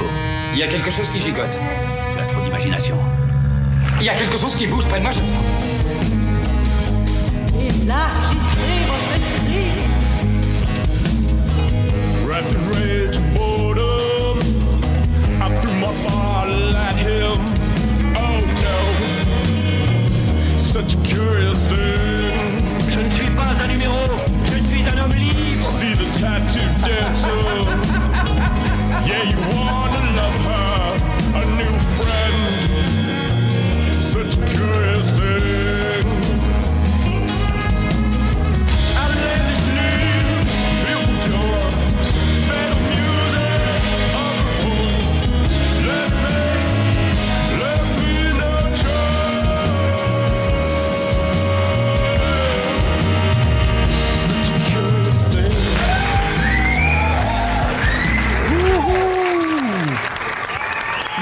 faux 0.00 0.10
Il 0.52 0.58
y 0.58 0.62
a 0.62 0.66
quelque 0.66 0.90
chose 0.90 1.08
qui 1.08 1.20
gigote. 1.20 1.58
Tu 2.12 2.18
as 2.18 2.26
trop 2.26 2.42
d'imagination. 2.42 2.96
Il 4.00 4.06
y 4.06 4.08
a 4.08 4.14
quelque 4.14 4.38
chose 4.38 4.54
qui 4.54 4.66
bouge 4.66 4.86
près 4.88 4.98
de 4.98 5.02
moi, 5.02 5.12
je 5.12 5.20
le 5.20 5.26
sens. 5.26 5.44
Élargissez 7.58 8.78
votre 8.90 9.12
esprit. 9.16 9.70
In 12.32 12.56
rage 12.72 13.16
and 13.18 13.28
boredom, 13.34 14.38
I 15.40 15.46
threw 15.60 15.74
my 15.74 15.92
bottle 16.04 16.74
at 16.74 16.96
him. 16.96 17.38
Oh 18.16 18.40
no, 18.64 18.78
such 20.48 20.94
a 20.94 20.98
curious 21.06 21.58
thing. 21.68 22.34
Je 22.88 22.98
ne 22.98 23.10
suis 23.10 23.30
pas 23.30 23.52
un 23.62 23.68
numéro, 23.68 24.00
je 24.46 24.58
suis 24.70 24.82
un 24.88 24.96
homme 25.04 25.14
libre. 25.14 25.62
See 25.62 25.94
the 25.94 26.06
tattoo 26.18 26.64
dancer. 26.80 27.66
Yeah, 29.06 29.22
you 29.24 29.38
wanna 29.56 29.79
friend. 32.02 33.92
Such 33.92 34.36
a 34.36 34.46
curious 34.46 35.10
thing. 35.18 35.59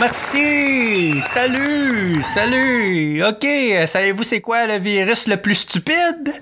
Merci! 0.00 1.20
Salut! 1.22 2.22
Salut! 2.22 3.24
OK, 3.24 3.44
euh, 3.44 3.84
savez-vous 3.84 4.22
c'est 4.22 4.40
quoi 4.40 4.64
le 4.66 4.78
virus 4.78 5.26
le 5.26 5.36
plus 5.38 5.56
stupide? 5.56 6.40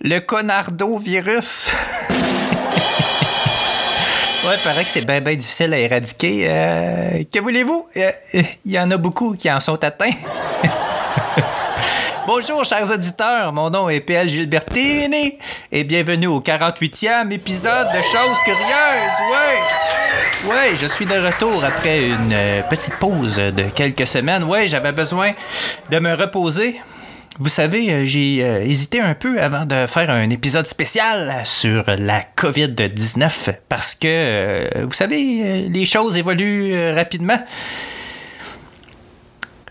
Le 0.00 0.20
conardo 0.20 0.96
virus. 0.98 1.70
ouais, 4.46 4.56
paraît 4.64 4.84
que 4.84 4.90
c'est 4.90 5.04
bien 5.04 5.20
ben 5.20 5.36
difficile 5.36 5.74
à 5.74 5.78
éradiquer. 5.78 6.46
Euh, 6.48 7.22
que 7.30 7.38
voulez-vous? 7.38 7.86
Euh, 7.98 8.10
Il 8.64 8.72
y 8.72 8.78
en 8.78 8.90
a 8.90 8.96
beaucoup 8.96 9.36
qui 9.36 9.52
en 9.52 9.60
sont 9.60 9.84
atteints. 9.84 10.12
Bonjour, 12.26 12.64
chers 12.64 12.90
auditeurs. 12.90 13.52
Mon 13.52 13.70
nom 13.70 13.88
est 13.88 14.00
PL 14.00 14.28
Gilbertini 14.28 15.38
et 15.70 15.84
bienvenue 15.84 16.26
au 16.26 16.40
48e 16.40 17.30
épisode 17.30 17.86
de 17.92 17.98
Choses 17.98 18.36
Curieuses. 18.44 19.20
Ouais! 19.30 20.50
Ouais, 20.50 20.76
je 20.76 20.88
suis 20.88 21.06
de 21.06 21.14
retour 21.14 21.62
après 21.62 22.08
une 22.08 22.32
euh, 22.32 22.62
petite 22.62 22.96
pause 22.98 23.36
de 23.36 23.62
quelques 23.72 24.08
semaines. 24.08 24.42
Ouais, 24.42 24.66
j'avais 24.66 24.90
besoin 24.90 25.34
de 25.88 25.98
me 26.00 26.14
reposer. 26.14 26.80
Vous 27.38 27.48
savez, 27.48 27.92
euh, 27.92 28.04
j'ai 28.04 28.42
euh, 28.42 28.60
hésité 28.60 29.00
un 29.00 29.14
peu 29.14 29.40
avant 29.40 29.64
de 29.64 29.86
faire 29.86 30.10
un 30.10 30.28
épisode 30.30 30.66
spécial 30.66 31.42
sur 31.44 31.84
la 31.96 32.22
COVID-19 32.36 33.54
parce 33.68 33.94
que, 33.94 34.82
vous 34.82 34.94
savez, 34.94 35.68
les 35.68 35.86
choses 35.86 36.16
évoluent 36.16 36.92
rapidement 36.92 37.38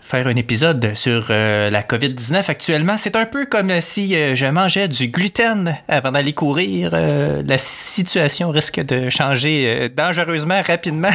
faire 0.06 0.28
un 0.28 0.36
épisode 0.36 0.94
sur 0.94 1.26
euh, 1.30 1.68
la 1.68 1.82
COVID-19 1.82 2.48
actuellement, 2.48 2.96
c'est 2.96 3.16
un 3.16 3.26
peu 3.26 3.44
comme 3.46 3.80
si 3.80 4.14
euh, 4.14 4.36
je 4.36 4.46
mangeais 4.46 4.86
du 4.86 5.08
gluten 5.08 5.76
avant 5.88 6.12
d'aller 6.12 6.32
courir. 6.32 6.90
Euh, 6.92 7.42
la 7.44 7.58
situation 7.58 8.50
risque 8.50 8.78
de 8.78 9.10
changer 9.10 9.88
dangereusement 9.96 10.62
rapidement. 10.64 11.10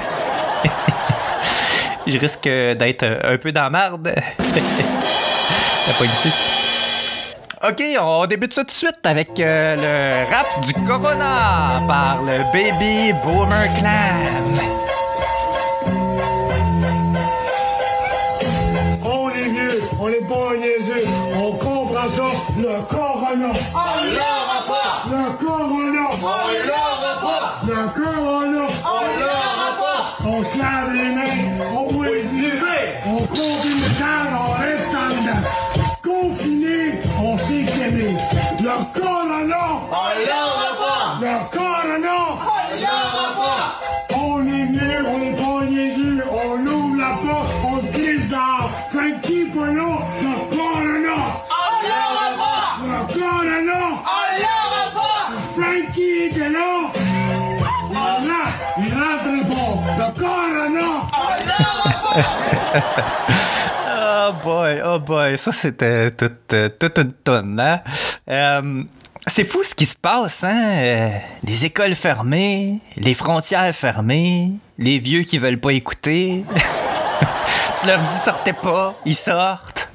je 2.08 2.18
risque 2.18 2.44
d'être 2.44 3.06
un 3.24 3.38
peu 3.38 3.54
dans 3.54 3.70
marde. 3.70 4.14
T'as 4.38 5.94
pas. 5.94 7.70
Ok, 7.70 7.84
on 8.02 8.26
débute 8.26 8.54
ça 8.54 8.62
tout 8.64 8.68
de 8.68 8.72
suite 8.72 9.06
avec 9.06 9.30
le 9.38 10.30
rap 10.30 10.66
du 10.66 10.74
Corona 10.86 11.82
par 11.88 12.20
le 12.24 12.44
Baby 12.52 13.14
Boomer 13.24 13.74
Clan. 13.76 14.81
Corona. 40.12 40.18
On 40.18 40.20
l'aura 40.28 40.72
pas 40.82 41.18
Le 41.22 41.34
corona. 41.52 42.18
On 42.42 42.70
l'aura 42.82 43.28
pas 43.38 43.62
On 44.16 44.46
est 44.46 44.66
vieux, 44.66 45.06
on 45.06 45.32
on 46.34 46.66
ouvre 46.66 46.98
la 46.98 47.12
porte, 47.24 47.52
on 47.64 47.78
glisse 47.92 48.30
dehors. 48.30 48.70
Frankie 48.90 49.46
Polo, 49.46 49.92
le 50.22 50.34
corona. 50.56 51.18
On 51.50 51.74
l'aura 51.88 52.30
pas 52.42 52.62
Le 52.84 53.00
corona. 53.14 53.82
On 54.06 54.26
l'aura 54.42 54.86
pas 54.96 55.24
Frankie 55.56 56.40
là! 56.40 56.68
Il 58.78 58.94
rentre, 58.94 59.28
il 59.28 59.40
rentre 59.40 59.40
pas! 59.50 59.72
Le 59.98 60.08
corona! 60.20 60.88
On 61.14 61.32
l'aura 61.48 61.92
pas 62.04 62.52
Oh 64.04 64.34
boy, 64.44 64.82
oh 64.84 65.00
boy, 65.00 65.38
ça 65.38 65.52
c'était 65.52 66.12
toute, 66.12 66.54
euh, 66.54 66.70
toute 66.70 66.98
une 66.98 67.12
tonne, 67.12 67.60
hein? 67.60 67.82
Euh, 68.30 68.84
c'est 69.28 69.46
fou 69.46 69.64
ce 69.64 69.76
qui 69.76 69.86
se 69.86 69.96
passe, 69.96 70.44
hein? 70.44 70.62
Euh, 70.66 71.10
les 71.44 71.66
écoles 71.66 71.96
fermées, 71.96 72.80
les 72.98 73.14
frontières 73.14 73.74
fermées, 73.76 74.52
les 74.80 74.98
vieux 74.98 75.22
qui 75.22 75.38
veulent 75.38 75.60
pas 75.60 75.74
écouter. 75.74 76.44
tu 77.80 77.88
leur 77.88 78.00
dis 78.00 78.18
sortez 78.18 78.54
pas, 78.54 78.96
ils 79.06 79.16
sortent. 79.16 79.92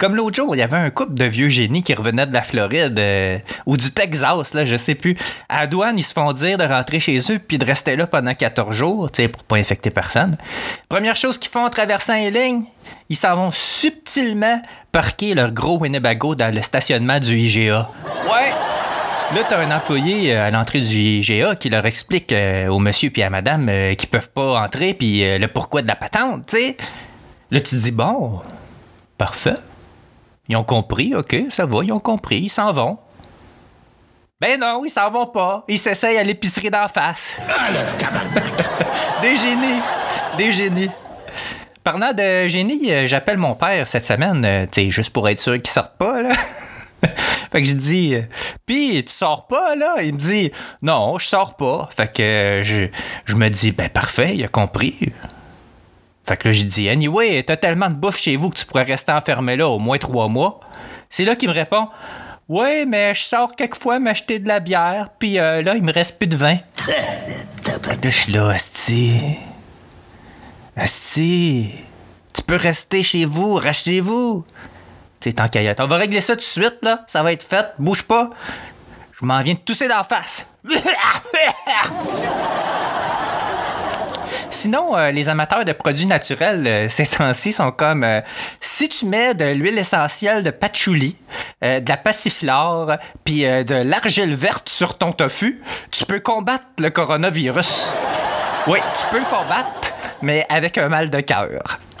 Comme 0.00 0.16
l'autre 0.16 0.34
jour, 0.34 0.56
il 0.56 0.58
y 0.58 0.62
avait 0.62 0.78
un 0.78 0.88
couple 0.88 1.12
de 1.12 1.26
vieux 1.26 1.50
génies 1.50 1.82
qui 1.82 1.92
revenaient 1.92 2.26
de 2.26 2.32
la 2.32 2.42
Floride 2.42 2.98
euh, 2.98 3.38
ou 3.66 3.76
du 3.76 3.92
Texas, 3.92 4.54
là, 4.54 4.64
je 4.64 4.78
sais 4.78 4.94
plus. 4.94 5.14
À 5.50 5.60
la 5.60 5.66
douane, 5.66 5.98
ils 5.98 6.02
se 6.02 6.14
font 6.14 6.32
dire 6.32 6.56
de 6.56 6.64
rentrer 6.64 7.00
chez 7.00 7.18
eux 7.30 7.38
puis 7.38 7.58
de 7.58 7.66
rester 7.66 7.96
là 7.96 8.06
pendant 8.06 8.34
14 8.34 8.74
jours, 8.74 9.12
tu 9.12 9.22
sais, 9.22 9.28
pour 9.28 9.44
pas 9.44 9.56
infecter 9.56 9.90
personne. 9.90 10.38
Première 10.88 11.16
chose 11.16 11.36
qu'ils 11.36 11.50
font 11.50 11.66
en 11.66 11.68
traversant 11.68 12.14
les 12.14 12.30
lignes, 12.30 12.64
ils 13.10 13.16
s'en 13.16 13.36
vont 13.36 13.52
subtilement 13.52 14.62
parquer 14.92 15.34
leur 15.34 15.52
gros 15.52 15.78
Winnebago 15.78 16.34
dans 16.34 16.54
le 16.54 16.62
stationnement 16.62 17.18
du 17.18 17.36
IGA. 17.36 17.88
Ouais! 18.26 18.52
Là, 19.34 19.42
t'as 19.48 19.60
un 19.60 19.70
employé 19.70 20.34
euh, 20.34 20.48
à 20.48 20.50
l'entrée 20.50 20.80
du 20.80 20.96
IGA 20.96 21.54
qui 21.54 21.70
leur 21.70 21.86
explique 21.86 22.32
euh, 22.32 22.66
au 22.66 22.80
monsieur 22.80 23.10
puis 23.10 23.22
à 23.22 23.30
madame 23.30 23.68
euh, 23.68 23.94
qu'ils 23.94 24.08
peuvent 24.08 24.30
pas 24.30 24.60
entrer 24.60 24.92
puis 24.92 25.24
euh, 25.24 25.38
le 25.38 25.46
pourquoi 25.46 25.82
de 25.82 25.86
la 25.86 25.94
patente, 25.94 26.46
tu 26.46 26.56
sais. 26.56 26.76
Là, 27.52 27.60
tu 27.60 27.70
te 27.70 27.76
dis, 27.76 27.92
bon, 27.92 28.40
parfait. 29.18 29.54
Ils 30.48 30.56
ont 30.56 30.64
compris, 30.64 31.14
ok, 31.14 31.44
ça 31.48 31.64
va, 31.64 31.84
ils 31.84 31.92
ont 31.92 32.00
compris, 32.00 32.40
ils 32.40 32.48
s'en 32.48 32.72
vont. 32.72 32.98
Ben 34.40 34.58
non, 34.58 34.84
ils 34.84 34.90
s'en 34.90 35.10
vont 35.10 35.26
pas. 35.26 35.64
Ils 35.68 35.78
s'essayent 35.78 36.16
à 36.16 36.24
l'épicerie 36.24 36.70
d'en 36.70 36.88
face. 36.88 37.36
des 39.22 39.36
génies. 39.36 39.80
Des 40.38 40.50
génies. 40.50 40.90
Parlant 41.82 42.12
de 42.12 42.46
génie, 42.48 42.92
euh, 42.92 43.06
j'appelle 43.06 43.38
mon 43.38 43.54
père 43.54 43.88
cette 43.88 44.04
semaine, 44.04 44.44
euh, 44.44 44.66
tu 44.70 44.82
sais, 44.82 44.90
juste 44.90 45.10
pour 45.10 45.28
être 45.28 45.40
sûr 45.40 45.54
qu'il 45.54 45.70
sorte 45.70 45.96
pas, 45.96 46.20
là. 46.20 46.34
fait 47.52 47.62
que 47.62 47.64
je 47.64 47.72
dis, 47.72 48.14
euh, 48.14 48.22
pis 48.66 49.02
tu 49.02 49.14
sors 49.14 49.46
pas, 49.46 49.74
là? 49.76 49.96
Il 50.02 50.14
me 50.14 50.18
dit, 50.18 50.52
non, 50.82 51.18
je 51.18 51.26
sors 51.26 51.56
pas. 51.56 51.88
Fait 51.96 52.12
que 52.12 52.60
je, 52.62 52.88
je 53.24 53.34
me 53.34 53.48
dis, 53.48 53.72
ben 53.72 53.88
parfait, 53.88 54.36
il 54.36 54.44
a 54.44 54.48
compris. 54.48 55.12
Fait 56.22 56.36
que 56.36 56.48
là, 56.48 56.52
j'ai 56.52 56.64
dit, 56.64 56.88
anyway, 56.88 57.42
t'as 57.42 57.56
tellement 57.56 57.88
de 57.88 57.94
bouffe 57.94 58.18
chez 58.18 58.36
vous 58.36 58.50
que 58.50 58.58
tu 58.58 58.66
pourrais 58.66 58.84
rester 58.84 59.12
enfermé 59.12 59.56
là 59.56 59.66
au 59.68 59.78
moins 59.78 59.98
trois 59.98 60.28
mois. 60.28 60.60
C'est 61.08 61.24
là 61.24 61.34
qu'il 61.34 61.48
me 61.48 61.54
répond, 61.54 61.88
ouais, 62.48 62.84
mais 62.84 63.14
je 63.14 63.22
sors 63.22 63.56
quelquefois 63.56 63.98
m'acheter 63.98 64.38
de 64.38 64.46
la 64.46 64.60
bière, 64.60 65.08
puis 65.18 65.38
euh, 65.38 65.62
là, 65.62 65.74
il 65.76 65.82
me 65.82 65.92
reste 65.92 66.18
plus 66.18 66.28
de 66.28 66.36
vin. 66.36 66.58
Fait 67.64 67.96
que 67.96 68.04
là, 68.04 68.10
je 68.10 68.10
suis 68.10 68.32
là, 68.32 68.56
Asti. 70.76 71.74
Tu 72.34 72.42
peux 72.42 72.56
rester 72.56 73.02
chez 73.02 73.24
vous, 73.24 73.54
rachetez-vous. 73.54 74.44
Qu'à 75.20 75.62
y 75.62 75.66
être. 75.66 75.84
On 75.84 75.86
va 75.86 75.96
régler 75.96 76.22
ça 76.22 76.34
tout 76.34 76.40
de 76.40 76.44
suite, 76.44 76.78
là. 76.82 77.04
Ça 77.06 77.22
va 77.22 77.32
être 77.32 77.46
fait. 77.46 77.66
Bouge 77.78 78.04
pas. 78.04 78.30
Je 79.20 79.26
m'en 79.26 79.42
viens 79.42 79.54
de 79.54 79.58
tousser 79.58 79.86
d'en 79.86 80.02
face. 80.02 80.50
Sinon, 84.50 84.96
euh, 84.96 85.10
les 85.10 85.28
amateurs 85.28 85.64
de 85.64 85.72
produits 85.72 86.06
naturels 86.06 86.66
euh, 86.66 86.88
ces 86.88 87.06
temps-ci 87.06 87.52
sont 87.52 87.70
comme 87.70 88.04
euh, 88.04 88.20
si 88.60 88.88
tu 88.90 89.06
mets 89.06 89.34
de 89.34 89.46
l'huile 89.52 89.78
essentielle 89.78 90.42
de 90.42 90.50
patchouli, 90.50 91.16
de 91.62 91.88
la 91.88 91.96
passiflore, 91.96 92.92
puis 93.24 93.42
de 93.42 93.74
l'argile 93.74 94.34
verte 94.34 94.68
sur 94.68 94.96
ton 94.96 95.12
tofu, 95.12 95.62
tu 95.90 96.06
peux 96.06 96.20
combattre 96.20 96.66
le 96.78 96.90
coronavirus. 96.90 97.92
Oui, 98.66 98.78
tu 98.78 99.06
peux 99.10 99.18
le 99.18 99.24
combattre. 99.24 99.79
Mais 100.22 100.44
avec 100.48 100.78
un 100.78 100.88
mal 100.88 101.10
de 101.10 101.20
cœur. 101.20 101.78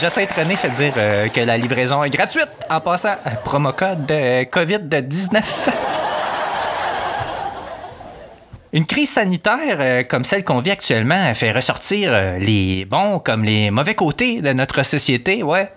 De 0.00 0.38
René 0.38 0.56
fait 0.56 0.68
dire 0.68 0.92
euh, 0.98 1.28
que 1.28 1.40
la 1.40 1.56
livraison 1.56 2.04
est 2.04 2.10
gratuite 2.10 2.50
en 2.68 2.78
passant 2.80 3.16
un 3.24 3.36
promo 3.36 3.72
code 3.72 4.10
euh, 4.10 4.42
COVID-19. 4.42 5.42
Une 8.74 8.86
crise 8.86 9.10
sanitaire 9.10 9.76
euh, 9.78 10.02
comme 10.02 10.24
celle 10.24 10.42
qu'on 10.42 10.58
vit 10.58 10.72
actuellement 10.72 11.32
fait 11.34 11.52
ressortir 11.52 12.10
euh, 12.12 12.38
les 12.38 12.84
bons 12.84 13.20
comme 13.20 13.44
les 13.44 13.70
mauvais 13.70 13.94
côtés 13.94 14.42
de 14.42 14.52
notre 14.52 14.82
société, 14.82 15.44
ouais. 15.44 15.68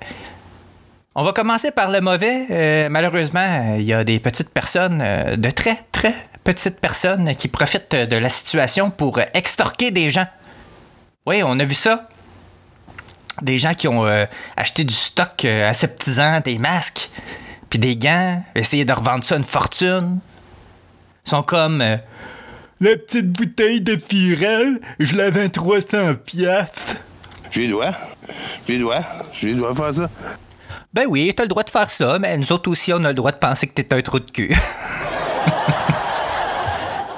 On 1.20 1.24
va 1.24 1.34
commencer 1.34 1.72
par 1.72 1.90
le 1.90 2.00
mauvais. 2.00 2.46
Euh, 2.52 2.90
malheureusement, 2.90 3.76
il 3.76 3.86
y 3.86 3.92
a 3.92 4.04
des 4.04 4.20
petites 4.20 4.52
personnes, 4.52 5.02
euh, 5.02 5.36
de 5.36 5.50
très, 5.50 5.84
très 5.92 6.14
petites 6.44 6.80
personnes, 6.80 7.36
qui 7.36 7.48
profitent 7.48 7.96
de 7.96 8.16
la 8.16 8.30
situation 8.30 8.92
pour 8.92 9.18
euh, 9.18 9.24
extorquer 9.34 9.90
des 9.90 10.12
gens. 10.12 10.28
Oui, 11.26 11.42
on 11.44 11.60
a 11.60 11.64
vu 11.66 11.74
ça. 11.74 12.08
Des 13.42 13.58
gens 13.58 13.74
qui 13.74 13.88
ont 13.88 14.06
euh, 14.06 14.28
acheté 14.56 14.84
du 14.84 14.94
stock 14.94 15.44
euh, 15.44 15.68
aseptisant, 15.68 16.40
des 16.42 16.60
masques, 16.60 17.10
puis 17.72 17.80
des 17.80 17.98
gants, 17.98 18.44
essayer 18.54 18.86
de 18.86 18.94
revendre 18.94 19.24
ça 19.24 19.38
une 19.38 19.44
fortune. 19.44 20.20
Ils 21.26 21.30
sont 21.32 21.42
comme... 21.42 21.82
euh, 21.82 21.98
la 22.80 22.96
petite 22.96 23.32
bouteille 23.32 23.82
de 23.82 23.98
Firel, 23.98 24.80
je 25.00 25.16
la 25.16 25.32
vends 25.32 25.50
300 25.50 26.14
piastres. 26.24 26.98
Je 27.50 27.64
dois. 27.64 27.90
Je 28.70 28.76
dois. 28.76 29.00
Je 29.34 29.48
dois 29.48 29.74
faire 29.74 29.96
ça. 29.96 30.10
Ben 30.94 31.06
oui, 31.08 31.32
t'as 31.36 31.44
le 31.44 31.50
droit 31.50 31.64
de 31.64 31.70
faire 31.70 31.90
ça, 31.90 32.18
mais 32.20 32.38
nous 32.38 32.52
autres 32.52 32.70
aussi, 32.72 32.92
on 32.94 33.04
a 33.04 33.10
le 33.10 33.14
droit 33.14 33.32
de 33.32 33.38
penser 33.38 33.68
que 33.68 33.74
t'es 33.74 33.94
un 33.94 34.02
trou 34.02 34.20
de 34.20 34.32
cul. 34.32 34.56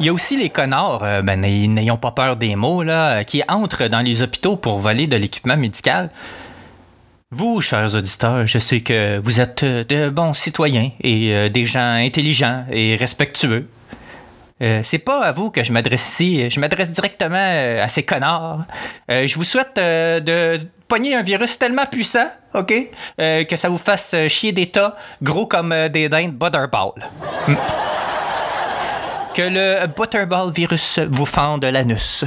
Il 0.02 0.06
y 0.06 0.10
a 0.10 0.14
aussi 0.14 0.38
les 0.38 0.50
connards, 0.50 1.04
euh, 1.04 1.22
ben, 1.22 1.42
n'ay- 1.42 1.68
n'ayons 1.68 1.98
pas 1.98 2.12
peur 2.12 2.38
des 2.38 2.56
mots, 2.56 2.84
là, 2.84 3.18
euh, 3.20 3.24
qui 3.24 3.44
entrent 3.50 3.88
dans 3.90 4.00
les 4.00 4.22
hôpitaux 4.22 4.56
pour 4.56 4.78
voler 4.80 5.08
de 5.08 5.18
l'équipement 5.18 5.58
médical. 5.58 6.10
Vous, 7.32 7.60
chers 7.62 7.94
auditeurs, 7.96 8.48
je 8.48 8.60
sais 8.60 8.80
que 8.80 9.20
vous 9.20 9.42
êtes 9.42 9.64
euh, 9.64 9.84
de 9.84 10.10
bons 10.10 10.34
citoyens 10.34 10.92
et 11.02 11.50
des 11.50 11.66
gens 11.66 11.96
intelligents 11.96 12.64
et 12.72 12.96
respectueux. 12.96 13.68
C'est 14.84 15.00
pas 15.00 15.22
à 15.24 15.32
vous 15.32 15.52
que 15.52 15.64
je 15.64 15.72
m'adresse 15.72 16.06
ici, 16.10 16.50
je 16.50 16.60
m'adresse 16.60 16.92
directement 16.92 17.38
à 17.82 17.88
ces 17.88 18.04
connards. 18.04 18.66
Je 19.08 19.34
vous 19.36 19.46
souhaite 19.46 19.78
de 19.78 20.60
pogner 20.90 21.16
un 21.16 21.22
virus 21.24 21.58
tellement 21.58 21.86
puissant, 21.86 22.28
OK, 22.54 22.74
euh, 23.22 23.44
que 23.44 23.56
ça 23.56 23.70
vous 23.70 23.78
fasse 23.78 24.12
euh, 24.16 24.28
chier 24.28 24.52
des 24.52 24.72
tas 24.72 24.98
gros 25.22 25.46
comme 25.46 25.72
euh, 25.72 25.88
des 25.88 26.10
dindes 26.10 26.34
Butterball. 26.34 26.94
Mm. 27.48 27.54
que 29.36 29.42
le 29.44 29.88
Butterball 29.88 30.52
virus 30.52 31.00
vous 31.12 31.28
fende 31.28 31.64
l'anus. 31.66 32.26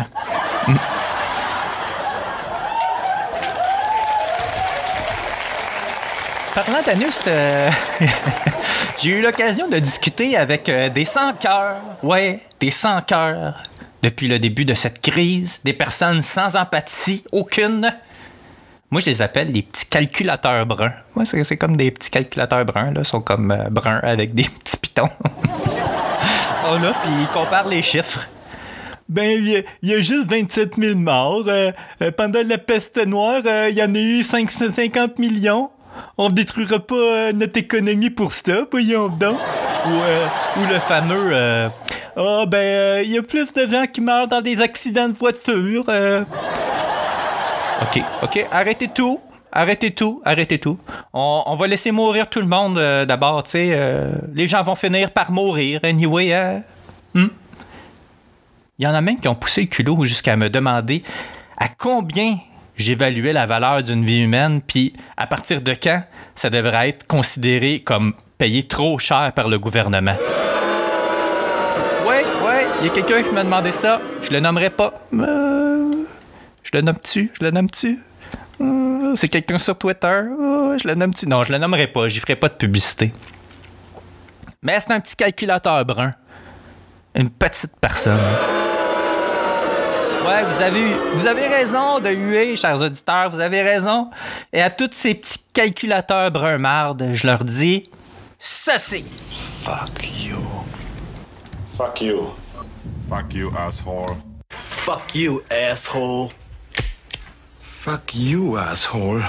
Mm. 0.69 0.77
Parlant 6.55 6.83
d'anus, 6.87 7.23
j'ai 9.03 9.09
eu 9.09 9.23
l'occasion 9.23 9.69
de 9.69 9.79
discuter 9.79 10.37
avec 10.37 10.71
des 10.93 11.07
sans-cœurs. 11.07 11.81
Ouais, 12.03 12.41
des 12.61 12.71
sans-cœurs. 12.71 13.63
Depuis 14.03 14.29
le 14.29 14.39
début 14.39 14.67
de 14.67 14.75
cette 14.75 15.01
crise, 15.01 15.61
des 15.65 15.73
personnes 15.73 16.21
sans 16.21 16.55
empathie 16.57 17.25
aucune. 17.33 17.91
Moi, 18.93 19.01
je 19.01 19.07
les 19.07 19.23
appelle 19.23 19.51
les 19.51 19.63
petits 19.63 19.87
calculateurs 19.87 20.67
bruns. 20.67 20.93
Moi, 21.15 21.25
c'est 21.25 21.57
comme 21.57 21.77
des 21.77 21.91
petits 21.91 22.11
calculateurs 22.11 22.65
bruns, 22.67 22.93
là. 22.93 23.01
Ils 23.01 23.05
sont 23.07 23.23
comme 23.23 23.51
euh, 23.51 23.71
bruns 23.71 23.99
avec 24.03 24.35
des 24.35 24.45
petits 24.65 24.77
pitons. 24.77 25.09
ils 25.25 26.67
sont 26.67 26.75
là, 26.83 26.93
puis 27.03 27.11
ils 27.21 27.27
comparent 27.33 27.69
les 27.69 27.83
chiffres. 27.83 28.29
Ben, 29.09 29.31
il 29.43 29.65
y, 29.83 29.95
a- 29.95 30.01
juste 30.01 30.29
27 30.31 30.75
000 30.79 30.99
morts. 30.99 31.45
Euh, 31.49 31.73
euh, 32.03 32.11
pendant 32.13 32.41
la 32.47 32.59
peste 32.59 32.99
noire, 33.07 33.41
il 33.71 33.75
y 33.75 33.83
en 33.83 33.95
a 33.95 33.99
eu 33.99 34.23
550 34.23 35.19
millions. 35.19 35.71
On 36.19 36.29
détruira 36.31 36.79
pas 36.79 37.33
notre 37.33 37.59
économie 37.59 38.11
pour 38.11 38.33
ça, 38.33 38.67
voyons 38.71 39.09
donc. 39.09 39.39
Ou, 39.87 39.91
ou 40.61 40.67
le 40.73 40.79
fameux... 40.81 41.31
euh, 41.33 41.69
Ah, 42.17 42.45
ben, 42.47 43.03
il 43.05 43.11
y 43.11 43.19
a 43.19 43.23
plus 43.23 43.53
de 43.55 43.67
gens 43.71 43.87
qui 43.87 44.01
meurent 44.03 44.29
dans 44.29 44.41
des 44.43 44.61
accidents 44.63 45.09
de 45.09 45.15
voiture. 45.15 45.85
Euh. 47.83 48.01
OK, 48.01 48.05
OK, 48.23 48.47
arrêtez 48.51 48.89
tout. 48.89 49.21
Arrêtez 49.55 49.91
tout, 49.91 50.23
arrêtez 50.25 50.59
tout. 50.59 50.79
On, 51.13 51.55
va 51.57 51.67
laisser 51.67 51.93
mourir 51.93 52.31
tout 52.31 52.41
le 52.41 52.47
monde 52.47 52.79
euh, 52.79 53.05
d'abord, 53.05 53.43
tu 53.43 53.51
sais. 53.51 53.73
euh, 53.75 54.13
les 54.33 54.47
gens 54.47 54.63
vont 54.63 54.75
finir 54.77 55.11
par 55.11 55.31
mourir, 55.31 55.81
anyway. 55.83 56.33
hein. 56.33 56.63
Hmm? 57.13 57.27
Il 58.79 58.87
y 58.87 58.89
en 58.89 58.95
a 58.95 59.03
même 59.03 59.21
qui 59.21 59.29
ont 59.29 59.35
poussé 59.35 59.61
le 59.61 59.67
culot 59.67 60.07
jusqu'à 60.07 60.37
me 60.37 60.49
demander 60.49 61.03
à 61.59 61.69
combien 61.69 62.39
j'évaluais 62.79 63.35
la 63.35 63.45
valeur 63.45 63.83
d'une 63.83 64.03
vie 64.07 64.21
humaine, 64.23 64.63
puis 64.67 64.95
à 65.19 65.27
partir 65.27 65.61
de 65.61 65.75
quand 65.75 66.03
ça 66.35 66.49
devrait 66.49 66.89
être 66.89 67.07
considéré 67.07 67.81
comme 67.81 68.15
payé 68.39 68.67
trop 68.67 68.99
cher 68.99 69.33
par 69.37 69.49
le 69.49 69.59
gouvernement. 69.59 70.17
Ouais, 72.07 72.25
ouais, 72.47 72.67
il 72.81 72.87
y 72.87 72.91
a 72.91 72.93
quelqu'un 72.95 73.23
qui 73.23 73.35
m'a 73.35 73.45
demandé 73.45 73.71
ça. 73.71 74.01
Je 74.23 74.31
le 74.31 74.41
nommerai 74.41 74.71
pas. 74.71 74.95
Je 76.63 76.71
le 76.75 76.81
nomme-tu? 76.83 77.31
Je 77.39 77.45
le 77.45 77.51
nomme-tu? 77.51 77.99
Euh, 78.61 79.15
C'est 79.17 79.29
quelqu'un 79.29 79.59
sur 79.59 79.77
Twitter? 79.77 80.07
Euh, 80.07 80.79
je 80.79 80.87
le 80.89 80.95
nomme-tu? 80.95 81.27
Non, 81.29 81.43
je 81.45 81.53
le 81.53 81.59
nommerai 81.59 81.87
pas. 81.89 82.09
J'y 82.09 82.21
ferai 82.21 82.37
pas 82.37 82.49
de 82.49 82.55
publicité. 82.55 83.13
Mais 84.63 84.79
c'est 84.81 84.93
un 84.93 85.01
petit 85.01 85.17
calculateur 85.17 85.85
brun. 85.85 86.15
Une 87.15 87.31
petite 87.31 87.73
personne. 87.81 88.19
Ouais, 90.25 90.45
vous 90.45 90.63
avez, 90.63 90.95
vous 91.15 91.27
avez 91.27 91.49
raison 91.49 91.99
de 91.99 92.09
huer, 92.09 92.57
chers 92.57 92.81
auditeurs, 92.81 93.29
vous 93.29 93.41
avez 93.41 93.61
raison. 93.61 94.09
Et 94.53 94.63
à 94.63 94.71
tous 94.71 94.91
ces 94.93 95.15
petits 95.15 95.41
calculateurs 95.53 96.31
brun 96.31 96.59
marde, 96.59 97.11
je 97.13 97.27
leur 97.27 97.43
dis 97.45 97.91
ceci. 98.39 99.05
Fuck 99.65 100.07
you. 100.25 100.39
Fuck 101.77 102.01
you. 102.03 102.33
Fuck 103.09 103.35
you, 103.35 103.53
asshole. 103.59 104.17
Fuck 104.87 105.15
you, 105.15 105.43
asshole. 105.51 106.31
Fuck 107.83 108.15
you, 108.15 108.59
asshole. 108.59 109.25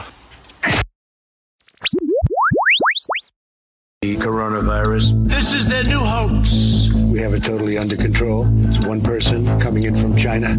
The 4.03 4.15
coronavirus. 4.17 5.27
This 5.27 5.53
is 5.53 5.67
their 5.67 5.83
new 5.85 5.97
hoax. 5.97 6.93
We 6.93 7.17
have 7.21 7.33
it 7.33 7.43
totally 7.43 7.79
under 7.79 7.95
control. 7.95 8.47
It's 8.67 8.85
one 8.85 9.01
person 9.01 9.59
coming 9.59 9.85
in 9.85 9.95
from 9.95 10.15
China. 10.15 10.53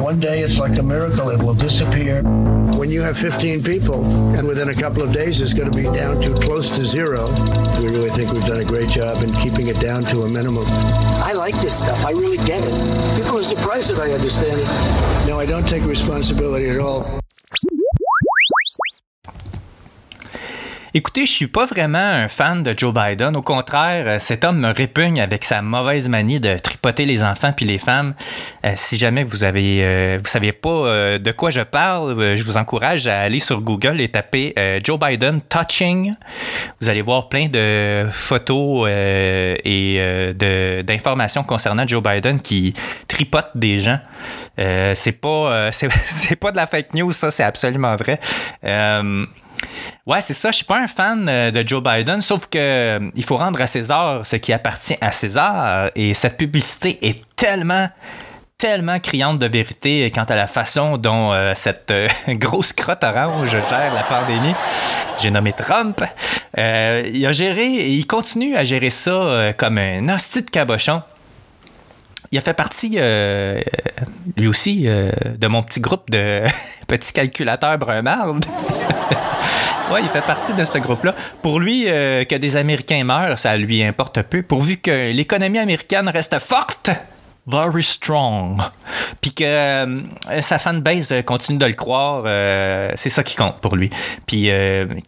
One 0.00 0.20
day 0.20 0.42
it's 0.42 0.60
like 0.60 0.78
a 0.78 0.82
miracle, 0.84 1.28
it 1.30 1.42
will 1.42 1.54
disappear. 1.54 2.22
When 2.78 2.88
you 2.88 3.02
have 3.02 3.18
15 3.18 3.64
people, 3.64 4.04
and 4.36 4.46
within 4.46 4.68
a 4.68 4.74
couple 4.74 5.02
of 5.02 5.12
days 5.12 5.40
it's 5.40 5.52
going 5.52 5.72
to 5.72 5.76
be 5.76 5.82
down 5.82 6.20
to 6.20 6.32
close 6.34 6.70
to 6.70 6.86
zero, 6.86 7.26
we 7.80 7.88
really 7.88 8.10
think 8.10 8.30
we've 8.30 8.46
done 8.46 8.60
a 8.60 8.64
great 8.64 8.88
job 8.88 9.24
in 9.24 9.34
keeping 9.34 9.66
it 9.66 9.80
down 9.80 10.04
to 10.04 10.22
a 10.22 10.28
minimum. 10.28 10.62
I 11.18 11.32
like 11.32 11.56
this 11.56 11.76
stuff. 11.76 12.06
I 12.06 12.12
really 12.12 12.38
get 12.46 12.62
it. 12.64 13.16
People 13.16 13.38
are 13.38 13.42
surprised 13.42 13.90
that 13.90 13.98
I 13.98 14.12
understand 14.12 14.60
it. 14.60 15.26
No, 15.26 15.40
I 15.40 15.46
don't 15.46 15.66
take 15.66 15.82
responsibility 15.82 16.70
at 16.70 16.78
all. 16.78 17.20
Écoutez, 20.92 21.24
je 21.24 21.30
suis 21.30 21.46
pas 21.46 21.66
vraiment 21.66 21.98
un 21.98 22.26
fan 22.26 22.64
de 22.64 22.74
Joe 22.76 22.92
Biden. 22.92 23.36
Au 23.36 23.42
contraire, 23.42 24.04
euh, 24.08 24.18
cet 24.18 24.44
homme 24.44 24.58
me 24.58 24.72
répugne 24.72 25.20
avec 25.20 25.44
sa 25.44 25.62
mauvaise 25.62 26.08
manie 26.08 26.40
de 26.40 26.58
tripoter 26.58 27.04
les 27.04 27.22
enfants 27.22 27.52
puis 27.52 27.64
les 27.64 27.78
femmes. 27.78 28.14
Euh, 28.66 28.72
si 28.74 28.96
jamais 28.96 29.22
vous 29.22 29.44
avez, 29.44 29.84
euh, 29.84 30.18
vous 30.20 30.28
savez 30.28 30.50
pas 30.50 30.70
de 31.18 31.30
quoi 31.30 31.50
je 31.50 31.60
parle, 31.60 32.36
je 32.36 32.42
vous 32.42 32.56
encourage 32.56 33.06
à 33.06 33.20
aller 33.20 33.38
sur 33.38 33.60
Google 33.60 34.00
et 34.00 34.08
taper 34.08 34.52
Joe 34.82 34.98
Biden 34.98 35.40
touching. 35.42 36.14
Vous 36.80 36.88
allez 36.88 37.02
voir 37.02 37.28
plein 37.28 37.46
de 37.46 38.06
photos 38.10 38.88
et 38.88 40.34
d'informations 40.84 41.44
concernant 41.44 41.86
Joe 41.86 42.02
Biden 42.02 42.40
qui 42.40 42.74
tripote 43.06 43.50
des 43.54 43.78
gens. 43.78 44.00
C'est 44.56 45.20
pas, 45.20 45.70
c'est 45.72 46.36
pas 46.36 46.50
de 46.50 46.56
la 46.56 46.66
fake 46.66 46.94
news, 46.94 47.12
ça, 47.12 47.30
c'est 47.30 47.44
absolument 47.44 47.94
vrai. 47.96 48.18
Euh, 49.62 49.66
Ouais, 50.06 50.20
c'est 50.20 50.34
ça. 50.34 50.50
Je 50.50 50.56
suis 50.56 50.64
pas 50.64 50.78
un 50.78 50.86
fan 50.86 51.28
euh, 51.28 51.50
de 51.50 51.66
Joe 51.66 51.82
Biden, 51.82 52.20
sauf 52.20 52.46
que 52.46 52.58
euh, 52.58 53.10
il 53.14 53.24
faut 53.24 53.36
rendre 53.36 53.60
à 53.60 53.66
César 53.66 54.26
ce 54.26 54.36
qui 54.36 54.52
appartient 54.52 54.96
à 55.00 55.12
César. 55.12 55.90
Et 55.94 56.14
cette 56.14 56.36
publicité 56.36 56.98
est 57.06 57.20
tellement, 57.36 57.88
tellement 58.58 58.98
criante 58.98 59.38
de 59.38 59.46
vérité 59.46 60.10
quant 60.12 60.24
à 60.24 60.34
la 60.36 60.46
façon 60.46 60.96
dont 60.96 61.32
euh, 61.32 61.52
cette 61.54 61.90
euh, 61.90 62.08
grosse 62.28 62.72
crotte 62.72 63.04
orange 63.04 63.50
gère 63.50 63.94
la 63.94 64.02
pandémie. 64.02 64.54
J'ai 65.20 65.30
nommé 65.30 65.52
Trump. 65.52 66.02
Euh, 66.58 67.08
il 67.12 67.24
a 67.26 67.32
géré 67.32 67.66
et 67.66 67.90
il 67.90 68.06
continue 68.06 68.56
à 68.56 68.64
gérer 68.64 68.90
ça 68.90 69.10
euh, 69.10 69.52
comme 69.52 69.78
un 69.78 70.08
hostie 70.08 70.42
de 70.42 70.50
cabochon. 70.50 71.02
Il 72.32 72.38
a 72.38 72.42
fait 72.42 72.54
partie, 72.54 72.94
euh, 72.98 73.60
lui 74.36 74.46
aussi, 74.46 74.84
euh, 74.86 75.10
de 75.36 75.48
mon 75.48 75.64
petit 75.64 75.80
groupe 75.80 76.08
de 76.10 76.44
petits 76.86 77.12
calculateurs 77.12 77.78
brun 77.78 78.02
marde. 78.02 78.44
Ouais, 79.92 80.02
il 80.04 80.08
fait 80.08 80.24
partie 80.24 80.54
de 80.54 80.64
ce 80.64 80.78
groupe-là. 80.78 81.16
Pour 81.42 81.58
lui, 81.58 81.86
euh, 81.88 82.22
que 82.24 82.36
des 82.36 82.56
Américains 82.56 83.02
meurent, 83.02 83.40
ça 83.40 83.56
lui 83.56 83.82
importe 83.82 84.22
peu, 84.22 84.40
pourvu 84.40 84.76
que 84.76 85.10
l'économie 85.10 85.58
américaine 85.58 86.08
reste 86.08 86.38
forte. 86.38 86.90
Very 87.48 87.82
strong. 87.82 88.62
Puis 89.20 89.34
que 89.34 89.98
sa 90.42 90.60
fanbase 90.60 91.12
continue 91.26 91.58
de 91.58 91.66
le 91.66 91.72
croire, 91.72 92.22
c'est 92.94 93.10
ça 93.10 93.24
qui 93.24 93.34
compte 93.34 93.60
pour 93.60 93.74
lui. 93.74 93.90
Puis 94.28 94.48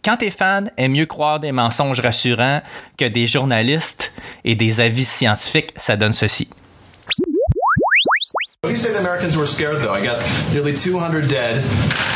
quand 0.03 0.17
t'es 0.17 0.31
fan, 0.31 0.69
aime 0.75 0.91
mieux 0.91 1.05
croire 1.05 1.39
des 1.39 1.53
mensonges 1.53 2.01
rassurants 2.01 2.61
que 2.97 3.05
des 3.05 3.25
journalistes 3.25 4.11
et 4.43 4.55
des 4.55 4.81
avis 4.81 5.05
scientifiques, 5.05 5.71
ça 5.77 5.95
donne 5.95 6.11
ceci. 6.11 6.49
When 8.63 8.71
you 8.71 8.77
say 8.77 8.93
the 8.93 8.99
Americans 8.99 9.35
were 9.35 9.45
scared, 9.45 9.81
though, 9.81 9.91
I 9.91 10.01
guess 10.01 10.23
nearly 10.53 10.73
200 10.73 11.27
dead, 11.27 11.61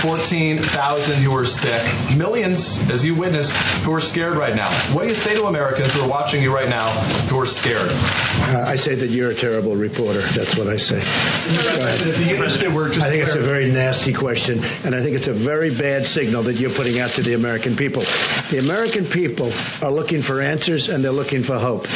14,000 0.02 1.22
who 1.22 1.36
are 1.36 1.44
sick, 1.44 1.84
millions, 2.16 2.90
as 2.90 3.06
you 3.06 3.16
witnessed, 3.16 3.52
who 3.84 3.94
are 3.94 4.00
scared 4.00 4.38
right 4.38 4.56
now. 4.56 4.72
What 4.96 5.02
do 5.02 5.10
you 5.10 5.14
say 5.14 5.36
to 5.36 5.44
Americans 5.48 5.92
who 5.92 6.04
are 6.04 6.08
watching 6.08 6.42
you 6.42 6.56
right 6.56 6.70
now 6.70 6.88
who 7.28 7.38
are 7.38 7.46
scared? 7.46 7.92
Uh, 7.92 8.64
I 8.66 8.78
say 8.78 8.96
that 8.96 9.10
you're 9.10 9.32
a 9.32 9.36
terrible 9.36 9.76
reporter. 9.76 10.22
That's 10.22 10.58
what 10.58 10.68
I 10.68 10.78
say. 10.78 11.02
If 11.04 12.20
you 12.20 12.38
get 12.38 12.64
it, 12.64 12.72
we're 12.72 12.94
just 12.94 13.02
I 13.02 13.10
think 13.10 13.26
it's 13.26 13.36
a 13.36 13.42
very 13.42 13.70
nasty 13.70 14.14
question, 14.14 14.64
and 14.86 14.96
I 14.96 15.04
think 15.04 15.18
it's 15.18 15.28
a 15.28 15.34
very 15.34 15.76
bad 15.76 16.08
signal 16.08 16.44
that 16.44 16.56
you're 16.56 16.72
putting 16.72 16.98
out 16.98 17.12
to 17.16 17.24
the 17.24 17.34
American 17.34 17.76
people. 17.76 18.04
The 18.52 18.60
American 18.60 19.06
people 19.06 19.52
are 19.82 19.92
looking 19.92 20.22
for 20.22 20.42
answers 20.42 20.88
and 20.88 21.04
they're 21.04 21.12
looking 21.12 21.44
for 21.44 21.58
hope. 21.58 21.88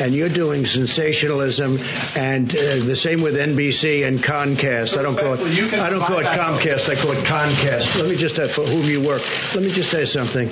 And 0.00 0.14
you're 0.14 0.30
doing 0.30 0.64
sensationalism, 0.64 1.76
and 2.16 2.48
uh, 2.56 2.86
the 2.86 2.96
same 2.96 3.20
with 3.20 3.34
NBC 3.34 3.97
and 4.04 4.18
Comcast. 4.18 4.96
I 4.96 5.02
don't 5.02 5.16
call 5.16 5.34
it. 5.34 5.40
You 5.52 5.66
I 5.80 5.90
don't 5.90 6.00
call 6.00 6.18
it 6.18 6.26
provide 6.26 6.38
Comcast. 6.38 6.88
I 6.88 6.94
call 6.94 7.12
it 7.12 7.24
Comcast. 7.24 8.00
Let 8.00 8.08
me 8.08 8.16
just 8.16 8.38
uh, 8.38 8.48
for 8.48 8.62
whom 8.62 8.84
you 8.86 9.00
work. 9.06 9.22
Let 9.54 9.62
me 9.64 9.70
just 9.70 9.90
say 9.90 10.04
something. 10.04 10.48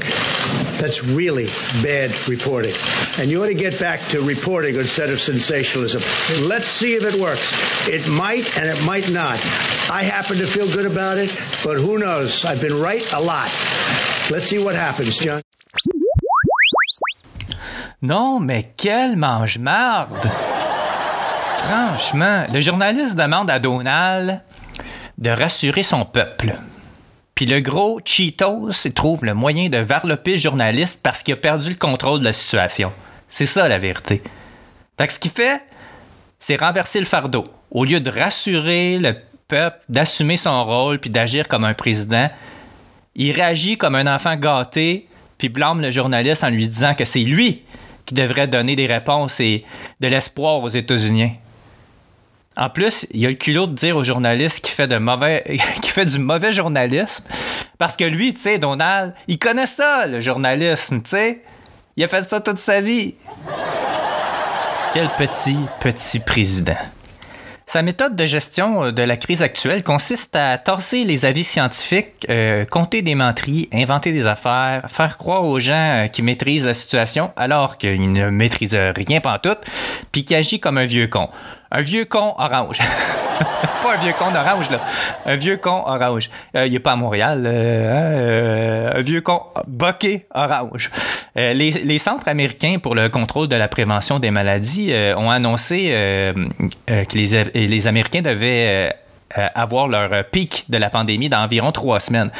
That's 0.80 1.02
really 1.04 1.46
bad 1.82 2.12
reporting, 2.28 2.74
and 3.18 3.30
you 3.30 3.42
ought 3.42 3.46
to 3.46 3.54
get 3.54 3.80
back 3.80 4.00
to 4.10 4.20
reporting 4.20 4.76
instead 4.76 5.10
of 5.10 5.20
sensationalism. 5.20 6.02
Let's 6.46 6.68
see 6.68 6.94
if 6.94 7.04
it 7.04 7.20
works. 7.20 7.52
It 7.88 8.08
might, 8.08 8.58
and 8.58 8.68
it 8.68 8.84
might 8.84 9.08
not. 9.10 9.40
I 9.90 10.02
happen 10.02 10.38
to 10.38 10.46
feel 10.46 10.70
good 10.70 10.86
about 10.86 11.18
it, 11.18 11.34
but 11.64 11.78
who 11.78 11.98
knows? 11.98 12.44
I've 12.44 12.60
been 12.60 12.80
right 12.80 13.04
a 13.12 13.20
lot. 13.20 13.50
Let's 14.30 14.48
see 14.48 14.62
what 14.62 14.74
happens, 14.74 15.18
John. 15.18 15.42
Non, 18.02 18.44
mais 18.44 18.66
quel 18.76 19.16
mange-marde! 19.16 20.55
Franchement, 21.66 22.44
le 22.52 22.60
journaliste 22.60 23.16
demande 23.16 23.50
à 23.50 23.58
Donald 23.58 24.40
de 25.18 25.30
rassurer 25.30 25.82
son 25.82 26.04
peuple. 26.04 26.54
Puis 27.34 27.44
le 27.44 27.58
gros 27.58 27.98
Cheetos 28.04 28.88
trouve 28.94 29.24
le 29.24 29.34
moyen 29.34 29.68
de 29.68 29.78
varloper 29.78 30.34
le 30.34 30.38
journaliste 30.38 31.00
parce 31.02 31.24
qu'il 31.24 31.34
a 31.34 31.36
perdu 31.36 31.70
le 31.70 31.74
contrôle 31.74 32.20
de 32.20 32.24
la 32.24 32.32
situation. 32.32 32.92
C'est 33.28 33.46
ça 33.46 33.66
la 33.66 33.78
vérité. 33.78 34.22
Fait 34.96 35.08
que 35.08 35.12
ce 35.12 35.18
qu'il 35.18 35.32
fait, 35.32 35.60
c'est 36.38 36.60
renverser 36.60 37.00
le 37.00 37.04
fardeau. 37.04 37.42
Au 37.72 37.84
lieu 37.84 37.98
de 37.98 38.10
rassurer 38.10 38.98
le 38.98 39.16
peuple, 39.48 39.80
d'assumer 39.88 40.36
son 40.36 40.64
rôle 40.64 41.00
puis 41.00 41.10
d'agir 41.10 41.48
comme 41.48 41.64
un 41.64 41.74
président, 41.74 42.30
il 43.16 43.32
réagit 43.32 43.76
comme 43.76 43.96
un 43.96 44.14
enfant 44.14 44.36
gâté 44.36 45.08
puis 45.36 45.48
blâme 45.48 45.80
le 45.80 45.90
journaliste 45.90 46.44
en 46.44 46.50
lui 46.50 46.68
disant 46.68 46.94
que 46.94 47.04
c'est 47.04 47.24
lui 47.24 47.64
qui 48.04 48.14
devrait 48.14 48.46
donner 48.46 48.76
des 48.76 48.86
réponses 48.86 49.40
et 49.40 49.64
de 49.98 50.06
l'espoir 50.06 50.62
aux 50.62 50.68
États-Unis. 50.68 51.32
En 52.56 52.70
plus, 52.70 53.06
il 53.12 53.26
a 53.26 53.28
le 53.28 53.34
culot 53.34 53.66
de 53.66 53.74
dire 53.74 53.96
au 53.96 54.04
journaliste 54.04 54.64
qu'il 54.64 54.74
fait, 54.74 54.88
de 54.88 54.96
mauvais, 54.96 55.44
fait 55.84 56.06
du 56.06 56.18
mauvais 56.18 56.52
journalisme. 56.52 57.24
Parce 57.78 57.96
que 57.96 58.04
lui, 58.04 58.32
tu 58.32 58.40
sais, 58.40 58.58
Donald, 58.58 59.14
il 59.28 59.38
connaît 59.38 59.66
ça, 59.66 60.06
le 60.06 60.20
journalisme, 60.20 61.02
tu 61.02 61.10
sais. 61.10 61.42
Il 61.96 62.04
a 62.04 62.08
fait 62.08 62.28
ça 62.28 62.40
toute 62.40 62.58
sa 62.58 62.80
vie. 62.80 63.14
Quel 64.92 65.08
petit, 65.18 65.58
petit 65.80 66.20
président. 66.20 66.76
Sa 67.66 67.82
méthode 67.82 68.14
de 68.14 68.26
gestion 68.26 68.92
de 68.92 69.02
la 69.02 69.16
crise 69.16 69.42
actuelle 69.42 69.82
consiste 69.82 70.36
à 70.36 70.56
tasser 70.56 71.04
les 71.04 71.24
avis 71.24 71.42
scientifiques, 71.42 72.24
euh, 72.30 72.64
compter 72.64 73.02
des 73.02 73.16
menteries, 73.16 73.68
inventer 73.72 74.12
des 74.12 74.28
affaires, 74.28 74.84
faire 74.88 75.18
croire 75.18 75.44
aux 75.44 75.58
gens 75.58 76.04
euh, 76.04 76.06
qu'ils 76.06 76.24
maîtrisent 76.24 76.64
la 76.64 76.74
situation 76.74 77.32
alors 77.36 77.76
qu'ils 77.76 78.12
ne 78.12 78.30
maîtrisent 78.30 78.78
rien 78.94 79.20
pantoute, 79.20 79.58
puis 80.12 80.24
qui 80.24 80.34
agit 80.34 80.60
comme 80.60 80.78
un 80.78 80.86
vieux 80.86 81.08
con. 81.08 81.28
Un 81.70 81.80
vieux 81.80 82.04
con 82.04 82.34
orange. 82.38 82.78
pas 83.82 83.94
un 83.94 83.96
vieux 83.96 84.12
con 84.18 84.34
orange, 84.34 84.70
là. 84.70 84.80
Un 85.26 85.36
vieux 85.36 85.56
con 85.56 85.82
orange. 85.84 86.30
Euh, 86.54 86.66
il 86.66 86.72
n'est 86.72 86.78
pas 86.78 86.92
à 86.92 86.96
Montréal. 86.96 87.44
euh, 87.46 87.90
hein, 87.90 88.12
euh, 88.12 88.98
un 88.98 89.02
vieux 89.02 89.20
con 89.20 89.42
boqué 89.66 90.26
orange. 90.34 90.90
Les, 91.34 91.98
centres 91.98 92.28
américains 92.28 92.78
pour 92.78 92.94
le 92.94 93.08
contrôle 93.08 93.48
de 93.48 93.56
la 93.56 93.68
prévention 93.68 94.18
des 94.18 94.30
maladies 94.30 94.94
ont 95.16 95.30
annoncé 95.30 95.88
que 96.86 97.14
les, 97.14 97.86
Américains 97.88 98.22
devaient 98.22 98.96
avoir 99.54 99.86
leur 99.86 100.24
pic 100.30 100.64
de 100.70 100.78
la 100.78 100.88
pandémie 100.88 101.28
dans 101.28 101.40
environ 101.40 101.72
trois 101.72 102.00
semaines, 102.00 102.30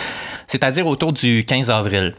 c'est-à-dire 0.46 0.86
autour 0.86 1.12
du 1.12 1.44
15 1.44 1.70
avril. 1.70 2.14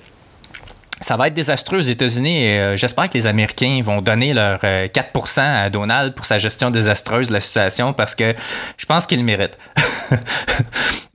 Ça 1.02 1.16
va 1.16 1.28
être 1.28 1.34
désastreux 1.36 1.78
aux 1.78 1.82
États-Unis 1.82 2.44
et 2.44 2.60
euh, 2.60 2.76
j'espère 2.76 3.08
que 3.10 3.14
les 3.18 3.28
Américains 3.28 3.82
vont 3.84 4.02
donner 4.02 4.34
leur 4.34 4.60
euh, 4.64 4.88
4% 4.88 5.42
à 5.42 5.70
Donald 5.70 6.16
pour 6.16 6.26
sa 6.26 6.40
gestion 6.40 6.72
désastreuse 6.72 7.28
de 7.28 7.34
la 7.34 7.40
situation 7.40 7.94
parce 7.94 8.16
que 8.16 8.34
je 8.78 8.86
pense 8.86 9.06
qu'il 9.06 9.20
le 9.20 9.24
mérite. 9.24 9.58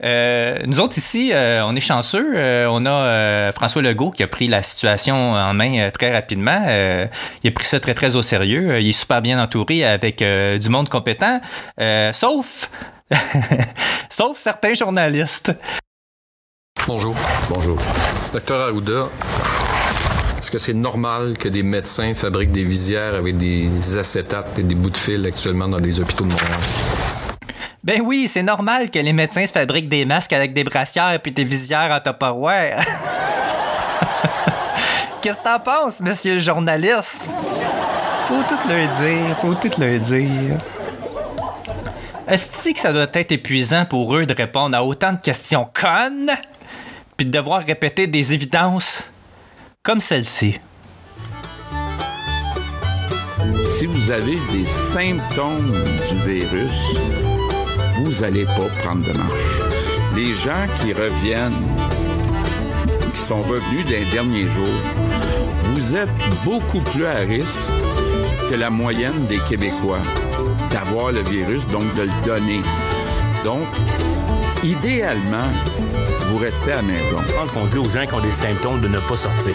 Euh, 0.03 0.59
nous 0.65 0.81
autres 0.81 0.97
ici, 0.97 1.31
euh, 1.33 1.65
on 1.65 1.73
est 1.77 1.79
chanceux. 1.79 2.33
Euh, 2.35 2.67
on 2.69 2.85
a 2.85 2.91
euh, 2.91 3.51
François 3.53 3.81
Legault 3.81 4.11
qui 4.11 4.21
a 4.21 4.27
pris 4.27 4.47
la 4.47 4.61
situation 4.61 5.15
en 5.15 5.53
main 5.53 5.79
euh, 5.79 5.89
très 5.91 6.11
rapidement. 6.11 6.61
Euh, 6.67 7.07
il 7.41 7.47
a 7.47 7.51
pris 7.53 7.65
ça 7.65 7.79
très 7.79 7.93
très 7.93 8.17
au 8.17 8.21
sérieux. 8.21 8.71
Euh, 8.71 8.81
Il 8.81 8.89
est 8.89 8.91
super 8.91 9.21
bien 9.21 9.41
entouré 9.41 9.85
avec 9.85 10.21
euh, 10.21 10.57
du 10.57 10.67
monde 10.67 10.89
compétent, 10.89 11.39
euh, 11.79 12.11
sauf 12.11 12.69
sauf 14.09 14.37
certains 14.37 14.73
journalistes. 14.73 15.55
Bonjour. 16.85 17.15
Bonjour. 17.49 17.77
Docteur 18.33 18.67
Aouda, 18.67 19.07
est-ce 20.43 20.51
que 20.51 20.57
c'est 20.57 20.73
normal 20.73 21.37
que 21.37 21.47
des 21.47 21.63
médecins 21.63 22.13
fabriquent 22.15 22.51
des 22.51 22.65
visières 22.65 23.15
avec 23.15 23.37
des 23.37 23.97
acétates 23.97 24.59
et 24.59 24.63
des 24.63 24.75
bouts 24.75 24.89
de 24.89 24.97
fil 24.97 25.25
actuellement 25.25 25.69
dans 25.69 25.79
des 25.79 26.01
hôpitaux 26.01 26.25
de 26.25 26.31
Montréal? 26.31 26.59
Ben 27.81 28.01
oui, 28.01 28.27
c'est 28.27 28.43
normal 28.43 28.91
que 28.91 28.99
les 28.99 29.13
médecins 29.13 29.47
se 29.47 29.53
fabriquent 29.53 29.87
des 29.87 30.03
masques 30.03 30.33
avec 30.33 30.53
des 30.53 30.65
brassières 30.65 31.17
puis 31.23 31.31
des 31.31 31.45
visières 31.45 31.89
en 31.91 32.01
Tupperware. 32.01 32.83
Qu'est-ce 35.21 35.37
que 35.37 35.43
t'en 35.43 35.61
penses, 35.61 36.01
monsieur 36.01 36.33
le 36.33 36.41
journaliste? 36.41 37.21
Faut 38.27 38.43
tout 38.49 38.67
le 38.67 38.85
dire, 39.01 39.37
faut 39.37 39.53
tout 39.53 39.79
le 39.79 39.97
dire. 39.97 40.57
Est-ce 42.27 42.69
que 42.73 42.79
ça 42.81 42.91
doit 42.91 43.07
être 43.13 43.31
épuisant 43.31 43.85
pour 43.85 44.13
eux 44.13 44.25
de 44.25 44.33
répondre 44.33 44.75
à 44.75 44.83
autant 44.83 45.13
de 45.13 45.19
questions 45.19 45.69
connes 45.73 46.31
puis 47.15 47.27
de 47.27 47.31
devoir 47.31 47.63
répéter 47.63 48.07
des 48.07 48.33
évidences? 48.33 49.03
Comme 49.83 49.99
celle-ci? 49.99 50.57
Si 53.61 53.85
vous 53.85 54.11
avez 54.11 54.37
des 54.53 54.65
symptômes 54.65 55.73
du 56.09 56.17
virus, 56.19 56.95
vous 57.97 58.21
n'allez 58.21 58.45
pas 58.45 58.69
prendre 58.81 59.03
de 59.03 59.11
marche. 59.11 59.59
Les 60.15 60.33
gens 60.35 60.67
qui 60.79 60.93
reviennent, 60.93 61.51
qui 63.13 63.21
sont 63.21 63.43
revenus 63.43 63.85
d'un 63.85 64.09
dernier 64.09 64.47
jour, 64.49 64.73
vous 65.73 65.97
êtes 65.97 66.09
beaucoup 66.45 66.79
plus 66.79 67.05
à 67.05 67.17
risque 67.17 67.69
que 68.49 68.55
la 68.55 68.69
moyenne 68.69 69.25
des 69.27 69.39
Québécois 69.49 70.01
d'avoir 70.71 71.11
le 71.11 71.23
virus, 71.23 71.67
donc 71.67 71.93
de 71.95 72.03
le 72.03 72.25
donner. 72.25 72.61
Donc, 73.43 73.67
idéalement, 74.63 75.49
vous 76.29 76.37
restez 76.37 76.71
à 76.71 76.77
la 76.77 76.81
maison. 76.81 77.17
Je 77.27 77.51
qu'on 77.53 77.65
dit 77.65 77.77
aux 77.77 77.89
gens 77.89 78.05
qui 78.05 78.13
ont 78.13 78.21
des 78.21 78.31
symptômes 78.31 78.81
de 78.81 78.87
ne 78.87 78.99
pas 78.99 79.15
sortir. 79.15 79.53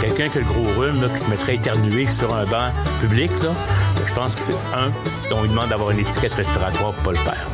Quelqu'un 0.00 0.28
qui 0.28 0.38
a 0.38 0.40
le 0.40 0.46
gros 0.46 0.80
rhume, 0.80 1.00
là, 1.00 1.08
qui 1.08 1.18
se 1.18 1.30
mettrait 1.30 1.56
éternué 1.56 2.06
sur 2.06 2.34
un 2.34 2.44
banc 2.46 2.70
public, 3.00 3.30
là, 3.42 3.50
je 4.04 4.12
pense 4.12 4.34
que 4.34 4.40
c'est 4.40 4.54
un, 4.74 4.90
on 5.32 5.42
lui 5.42 5.48
demande 5.48 5.68
d'avoir 5.68 5.90
une 5.90 5.98
étiquette 5.98 6.34
respiratoire 6.34 6.92
pour 6.92 7.02
pas 7.02 7.10
le 7.12 7.16
faire. 7.18 7.46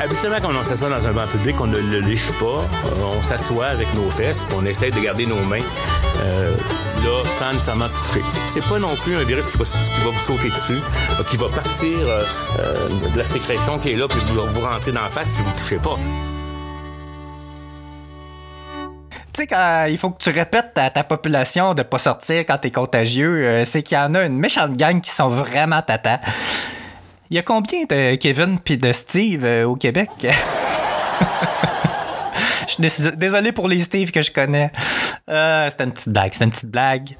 Habituellement, 0.00 0.38
quand 0.42 0.54
on 0.54 0.62
s'assoit 0.62 0.90
dans 0.90 1.06
un 1.06 1.12
banc 1.12 1.26
public, 1.26 1.56
on 1.60 1.66
ne 1.66 1.78
le 1.78 2.00
liche 2.00 2.32
pas. 2.32 2.44
Euh, 2.46 3.16
on 3.18 3.22
s'assoit 3.22 3.66
avec 3.66 3.92
nos 3.94 4.10
fesses, 4.10 4.44
puis 4.44 4.56
on 4.58 4.64
essaie 4.66 4.90
de 4.90 5.00
garder 5.00 5.26
nos 5.26 5.40
mains 5.44 5.62
euh, 6.22 6.54
là, 7.04 7.22
sans 7.28 7.52
nécessairement 7.52 7.88
toucher. 7.88 8.22
C'est 8.46 8.64
pas 8.64 8.78
non 8.78 8.96
plus 8.96 9.16
un 9.16 9.24
virus 9.24 9.50
qui 9.50 9.58
va, 9.58 9.64
qui 9.64 10.04
va 10.04 10.10
vous 10.10 10.18
sauter 10.18 10.48
dessus, 10.48 10.78
euh, 11.20 11.22
qui 11.30 11.36
va 11.36 11.48
partir 11.48 11.98
euh, 11.98 12.22
euh, 12.58 12.88
de 13.12 13.18
la 13.18 13.24
sécrétion 13.24 13.78
qui 13.78 13.92
est 13.92 13.96
là, 13.96 14.08
puis 14.08 14.18
vous, 14.26 14.40
vous 14.46 14.60
rentrer 14.60 14.92
dans 14.92 15.02
la 15.02 15.10
face 15.10 15.28
si 15.28 15.42
vous 15.42 15.52
touchez 15.52 15.76
pas. 15.76 15.96
Tu 19.32 19.42
sais, 19.42 19.46
quand 19.46 19.86
il 19.88 19.98
faut 19.98 20.10
que 20.10 20.22
tu 20.22 20.30
répètes 20.30 20.76
à 20.76 20.90
ta 20.90 21.04
population 21.04 21.74
de 21.74 21.82
pas 21.82 21.98
sortir 21.98 22.46
quand 22.46 22.56
t'es 22.58 22.70
contagieux, 22.70 23.64
c'est 23.66 23.82
qu'il 23.82 23.98
y 23.98 24.00
en 24.00 24.14
a 24.14 24.24
une 24.24 24.38
méchante 24.38 24.76
gang 24.76 25.00
qui 25.00 25.10
sont 25.10 25.28
vraiment 25.28 25.82
tata. 25.82 26.20
Il 27.30 27.36
y 27.36 27.38
a 27.40 27.42
combien 27.42 27.82
de 27.82 28.14
Kevin 28.14 28.60
puis 28.60 28.78
de 28.78 28.92
Steve 28.92 29.44
au 29.66 29.74
Québec? 29.74 30.10
Désolé 32.78 33.50
pour 33.52 33.68
les 33.68 33.80
Steve 33.80 34.12
que 34.12 34.22
je 34.22 34.30
connais. 34.30 34.70
Euh, 35.30 35.68
c'était 35.70 35.84
une 35.84 35.92
petite 35.92 36.08
blague, 36.10 36.32
c'était 36.32 36.44
une 36.44 36.50
petite 36.50 36.70
blague. 36.70 37.16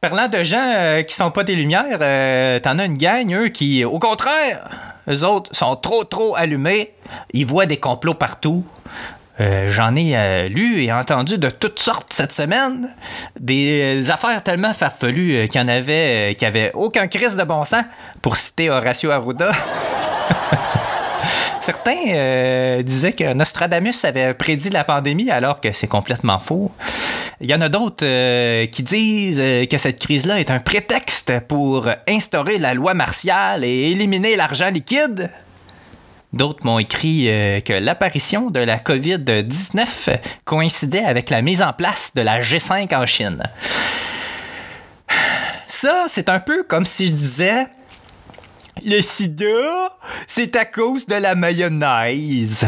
Parlant 0.00 0.28
de 0.28 0.44
gens 0.44 0.62
euh, 0.62 1.02
qui 1.02 1.14
sont 1.14 1.32
pas 1.32 1.42
des 1.42 1.56
lumières, 1.56 1.98
euh, 2.00 2.60
t'en 2.60 2.78
as 2.78 2.84
une 2.84 2.96
gang, 2.96 3.34
eux, 3.34 3.48
qui, 3.48 3.84
au 3.84 3.98
contraire, 3.98 4.68
eux 5.08 5.24
autres 5.24 5.54
sont 5.56 5.74
trop, 5.74 6.04
trop 6.04 6.36
allumés. 6.36 6.94
Ils 7.32 7.46
voient 7.46 7.66
des 7.66 7.78
complots 7.78 8.14
partout. 8.14 8.64
Euh, 9.40 9.70
J'en 9.70 9.96
ai 9.96 10.48
lu 10.48 10.82
et 10.82 10.92
entendu 10.92 11.36
de 11.36 11.50
toutes 11.50 11.80
sortes 11.80 12.12
cette 12.12 12.32
semaine. 12.32 12.94
Des 13.40 14.08
affaires 14.10 14.42
tellement 14.44 14.72
farfelues 14.72 15.48
qu'il 15.48 15.60
y 15.60 15.64
en 15.64 15.68
avait 15.68 16.36
qui 16.38 16.44
avaient 16.44 16.70
aucun 16.74 17.08
crise 17.08 17.36
de 17.36 17.42
bon 17.42 17.64
sens, 17.64 17.84
pour 18.22 18.36
citer 18.36 18.70
Horacio 18.70 19.10
Arruda. 19.10 19.50
Certains 21.68 22.14
euh, 22.14 22.82
disaient 22.82 23.12
que 23.12 23.34
Nostradamus 23.34 24.02
avait 24.04 24.32
prédit 24.32 24.70
la 24.70 24.84
pandémie 24.84 25.30
alors 25.30 25.60
que 25.60 25.70
c'est 25.72 25.86
complètement 25.86 26.38
faux. 26.38 26.72
Il 27.42 27.50
y 27.50 27.54
en 27.54 27.60
a 27.60 27.68
d'autres 27.68 28.06
euh, 28.06 28.64
qui 28.68 28.82
disent 28.82 29.38
euh, 29.38 29.66
que 29.66 29.76
cette 29.76 30.00
crise-là 30.00 30.40
est 30.40 30.50
un 30.50 30.60
prétexte 30.60 31.40
pour 31.40 31.90
instaurer 32.08 32.56
la 32.56 32.72
loi 32.72 32.94
martiale 32.94 33.64
et 33.64 33.90
éliminer 33.90 34.34
l'argent 34.34 34.70
liquide. 34.70 35.30
D'autres 36.32 36.64
m'ont 36.64 36.78
écrit 36.78 37.26
que 37.66 37.74
l'apparition 37.74 38.48
de 38.48 38.60
la 38.60 38.78
COVID-19 38.78 40.20
coïncidait 40.46 41.04
avec 41.04 41.28
la 41.28 41.42
mise 41.42 41.60
en 41.60 41.74
place 41.74 42.12
de 42.14 42.22
la 42.22 42.40
G5 42.40 42.96
en 42.96 43.04
Chine. 43.04 43.42
Ça, 45.66 46.06
c'est 46.08 46.30
un 46.30 46.40
peu 46.40 46.62
comme 46.62 46.86
si 46.86 47.08
je 47.08 47.12
disais 47.12 47.66
le 48.84 49.00
sida, 49.00 49.96
c'est 50.26 50.56
à 50.56 50.64
cause 50.64 51.06
de 51.06 51.14
la 51.14 51.34
mayonnaise. 51.34 52.66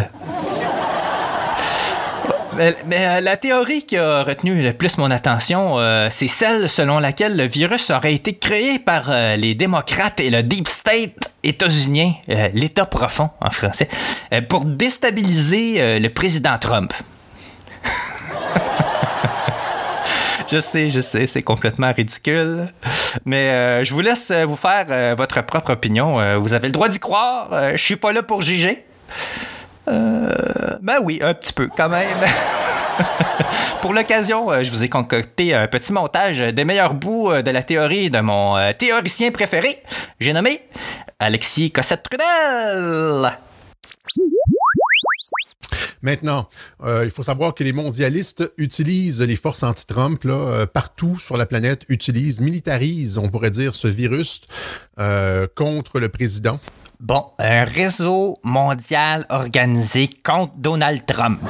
Mais, 2.57 2.75
euh, 2.91 3.21
la 3.21 3.37
théorie 3.37 3.85
qui 3.85 3.97
a 3.97 4.23
retenu 4.23 4.61
le 4.61 4.73
plus 4.73 4.99
mon 4.99 5.11
attention, 5.11 5.79
euh, 5.79 6.09
c'est 6.11 6.29
celle 6.29 6.69
selon 6.69 6.99
laquelle 6.99 7.37
le 7.37 7.45
virus 7.45 7.91
aurait 7.91 8.13
été 8.13 8.35
créé 8.35 8.79
par 8.79 9.11
euh, 9.11 9.37
les 9.37 9.55
démocrates 9.55 10.21
et 10.21 10.31
le 10.31 10.43
deep 10.43 10.69
state 10.69 11.33
états-unien, 11.43 12.13
euh, 12.29 12.49
l'État 12.53 12.85
profond 12.85 13.31
en 13.41 13.51
français, 13.51 13.89
pour 14.49 14.65
déstabiliser 14.65 15.99
le 15.99 16.09
président 16.09 16.59
Trump. 16.59 16.93
Je 20.53 20.59
sais, 20.59 20.91
je 20.91 21.01
sais, 21.01 21.29
c'est 21.29 21.43
complètement 21.43 21.93
ridicule. 21.93 22.73
Mais 23.25 23.51
euh, 23.51 23.85
je 23.85 23.95
vous 23.95 24.01
laisse 24.01 24.33
euh, 24.33 24.45
vous 24.45 24.57
faire 24.57 24.87
euh, 24.91 25.15
votre 25.17 25.41
propre 25.43 25.73
opinion. 25.73 26.41
Vous 26.41 26.55
avez 26.55 26.67
le 26.67 26.73
droit 26.73 26.89
d'y 26.89 26.99
croire. 26.99 27.49
Je 27.73 27.83
suis 27.83 27.97
pas 27.97 28.13
là 28.13 28.23
pour 28.23 28.43
juger. 28.43 28.85
Ben 29.87 30.99
oui, 31.03 31.21
un 31.23 31.35
petit 31.35 31.53
peu 31.53 31.69
quand 31.77 31.89
même. 31.89 32.07
Pour 33.81 33.95
l'occasion, 33.95 34.63
je 34.63 34.71
vous 34.71 34.85
ai 34.85 34.89
concocté 34.89 35.55
un 35.55 35.67
petit 35.67 35.93
montage 35.93 36.39
des 36.39 36.65
meilleurs 36.65 36.95
bouts 36.95 37.33
de 37.33 37.51
la 37.51 37.63
théorie 37.63 38.11
de 38.11 38.21
mon 38.21 38.57
théoricien 38.75 39.31
préféré. 39.31 39.83
J'ai 40.21 40.33
nommé 40.33 40.61
Alexis 41.19 41.73
Cossette-Trudel. 41.73 43.33
Maintenant, 46.03 46.49
euh, 46.83 47.05
il 47.05 47.11
faut 47.11 47.23
savoir 47.23 47.55
que 47.55 47.63
les 47.63 47.73
mondialistes 47.73 48.53
utilisent 48.57 49.21
les 49.21 49.37
forces 49.37 49.63
anti-Trump 49.63 50.23
euh, 50.25 50.67
partout 50.67 51.19
sur 51.19 51.37
la 51.37 51.47
planète, 51.47 51.85
utilisent, 51.89 52.41
militarisent, 52.41 53.19
on 53.19 53.29
pourrait 53.29 53.51
dire, 53.51 53.75
ce 53.75 53.89
virus 53.89 54.43
euh, 54.99 55.47
contre 55.55 56.01
le 56.01 56.09
président. 56.09 56.59
Bon, 57.01 57.27
un 57.39 57.65
réseau 57.65 58.39
mondial 58.45 59.27
organisé 59.31 60.09
contre 60.23 60.55
Donald 60.57 61.05
Trump. 61.07 61.41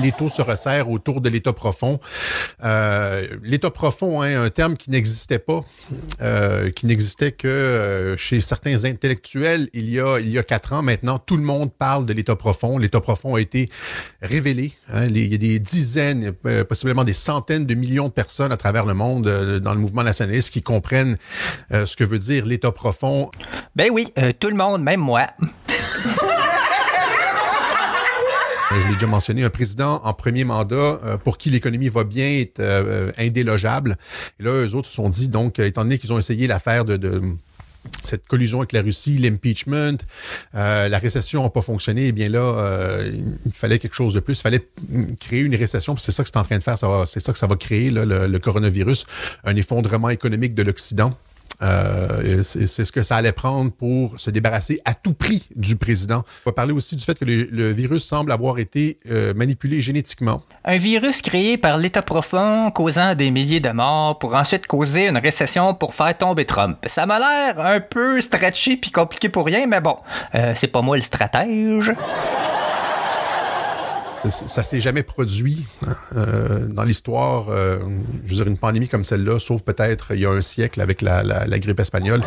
Les 0.00 0.10
taux 0.12 0.28
se 0.30 0.42
resserrent 0.42 0.90
autour 0.90 1.20
de 1.20 1.28
l'État 1.28 1.52
profond. 1.52 2.00
Euh, 2.64 3.26
L'État 3.42 3.70
profond, 3.70 4.22
hein, 4.22 4.42
un 4.44 4.50
terme 4.50 4.76
qui 4.76 4.90
n'existait 4.90 5.38
pas, 5.38 5.60
euh, 6.20 6.70
qui 6.70 6.86
n'existait 6.86 7.32
que 7.32 7.46
euh, 7.48 8.16
chez 8.16 8.40
certains 8.40 8.84
intellectuels 8.84 9.68
il 9.74 9.88
y, 9.90 10.00
a, 10.00 10.18
il 10.18 10.30
y 10.30 10.38
a 10.38 10.42
quatre 10.42 10.72
ans. 10.72 10.82
Maintenant, 10.82 11.18
tout 11.18 11.36
le 11.36 11.42
monde 11.42 11.70
parle 11.72 12.06
de 12.06 12.12
l'État 12.12 12.36
profond. 12.36 12.78
L'État 12.78 13.00
profond 13.00 13.34
a 13.36 13.40
été 13.40 13.68
révélé. 14.22 14.72
hein. 14.92 15.06
Les- 15.06 15.22
il 15.24 15.32
y 15.32 15.34
a 15.34 15.38
des 15.38 15.58
dizaines, 15.58 16.32
euh, 16.46 16.64
possiblement 16.64 17.04
des 17.04 17.12
centaines 17.12 17.66
de 17.66 17.74
millions 17.74 18.08
de 18.08 18.12
personnes 18.12 18.50
à 18.52 18.56
travers 18.56 18.86
le 18.86 18.94
monde 18.94 19.26
euh, 19.26 19.60
dans 19.60 19.74
le 19.74 19.80
mouvement 19.80 20.02
nationaliste 20.02 20.50
qui 20.50 20.62
comprennent 20.62 21.16
euh, 21.72 21.86
ce 21.86 21.96
que 21.96 22.04
veut 22.04 22.18
dire 22.18 22.44
l'État 22.46 22.72
profond. 22.72 23.30
Ben 23.76 23.90
oui, 23.92 24.08
euh, 24.18 24.32
tout 24.38 24.48
le 24.48 24.56
monde, 24.56 24.82
même 24.82 25.00
moi. 25.00 25.26
Euh, 28.72 28.80
Je 28.80 28.88
l'ai 28.88 28.94
déjà 28.94 29.06
mentionné, 29.06 29.44
un 29.44 29.50
président 29.50 30.00
en 30.04 30.12
premier 30.12 30.44
mandat 30.44 30.98
euh, 31.04 31.16
pour 31.16 31.38
qui 31.38 31.50
l'économie 31.50 31.88
va 31.88 32.04
bien 32.04 32.26
est 32.26 32.60
euh, 32.60 33.10
indélogeable. 33.18 33.96
Et 34.40 34.44
là, 34.44 34.50
eux 34.52 34.74
autres 34.74 34.88
se 34.88 34.94
sont 34.94 35.08
dit, 35.08 35.28
donc, 35.28 35.58
euh, 35.58 35.66
étant 35.66 35.82
donné 35.82 35.98
qu'ils 35.98 36.12
ont 36.12 36.18
essayé 36.18 36.46
l'affaire 36.46 36.84
de, 36.84 37.20
cette 38.04 38.26
collusion 38.26 38.58
avec 38.58 38.72
la 38.72 38.82
Russie, 38.82 39.18
l'impeachment, 39.18 39.98
euh, 40.54 40.88
la 40.88 40.98
récession 40.98 41.42
n'a 41.42 41.50
pas 41.50 41.62
fonctionné, 41.62 42.06
eh 42.08 42.12
bien 42.12 42.28
là, 42.28 42.38
euh, 42.38 43.10
il 43.44 43.52
fallait 43.52 43.78
quelque 43.78 43.96
chose 43.96 44.14
de 44.14 44.20
plus. 44.20 44.38
Il 44.38 44.42
fallait 44.42 44.66
créer 45.20 45.40
une 45.40 45.56
récession, 45.56 45.96
c'est 45.96 46.12
ça 46.12 46.22
que 46.22 46.30
c'est 46.32 46.38
en 46.38 46.44
train 46.44 46.58
de 46.58 46.62
faire. 46.62 46.78
C'est 47.06 47.20
ça 47.20 47.32
que 47.32 47.38
ça 47.38 47.46
va 47.46 47.56
créer, 47.56 47.90
le 47.90 48.38
coronavirus, 48.38 49.04
un 49.44 49.56
effondrement 49.56 50.10
économique 50.10 50.54
de 50.54 50.62
l'Occident. 50.62 51.16
Euh, 51.62 52.42
c'est 52.42 52.84
ce 52.84 52.92
que 52.92 53.02
ça 53.02 53.16
allait 53.16 53.32
prendre 53.32 53.70
pour 53.70 54.18
se 54.18 54.30
débarrasser 54.30 54.80
à 54.84 54.94
tout 54.94 55.14
prix 55.14 55.44
du 55.54 55.76
président. 55.76 56.22
On 56.44 56.50
va 56.50 56.52
parler 56.52 56.72
aussi 56.72 56.96
du 56.96 57.04
fait 57.04 57.18
que 57.18 57.24
le, 57.24 57.44
le 57.50 57.72
virus 57.72 58.04
semble 58.04 58.32
avoir 58.32 58.58
été 58.58 58.98
euh, 59.10 59.32
manipulé 59.34 59.80
génétiquement. 59.80 60.42
Un 60.64 60.78
virus 60.78 61.22
créé 61.22 61.56
par 61.58 61.76
l'État 61.76 62.02
profond 62.02 62.70
causant 62.70 63.14
des 63.14 63.30
milliers 63.30 63.60
de 63.60 63.70
morts 63.70 64.18
pour 64.18 64.34
ensuite 64.34 64.66
causer 64.66 65.08
une 65.08 65.18
récession 65.18 65.74
pour 65.74 65.94
faire 65.94 66.16
tomber 66.16 66.44
Trump. 66.44 66.78
Ça 66.86 67.06
m'a 67.06 67.18
l'air 67.18 67.60
un 67.60 67.80
peu 67.80 68.20
stretché 68.20 68.76
puis 68.76 68.90
compliqué 68.90 69.28
pour 69.28 69.46
rien, 69.46 69.66
mais 69.66 69.80
bon, 69.80 69.96
euh, 70.34 70.52
c'est 70.56 70.68
pas 70.68 70.82
moi 70.82 70.96
le 70.96 71.02
stratège. 71.02 71.92
Ça, 74.30 74.62
s'est 74.62 74.78
jamais 74.80 75.02
produit 75.02 75.66
hein, 75.86 75.90
euh, 76.16 76.66
dans 76.68 76.84
l'histoire. 76.84 77.46
euh, 77.48 77.78
je 78.24 78.30
veux 78.30 78.36
dire, 78.36 78.46
une 78.46 78.56
pandémie 78.56 78.88
comme 78.88 79.04
celle-là, 79.04 79.40
sauf 79.40 79.62
peut-être 79.62 80.14
il 80.14 80.20
y 80.20 80.26
a 80.26 80.30
un 80.30 80.40
siècle 80.40 80.80
avec 80.80 81.02
la, 81.02 81.22
la- 81.24 81.44
la 81.46 81.58
grippe 81.58 81.80
espagnole. 81.80 82.22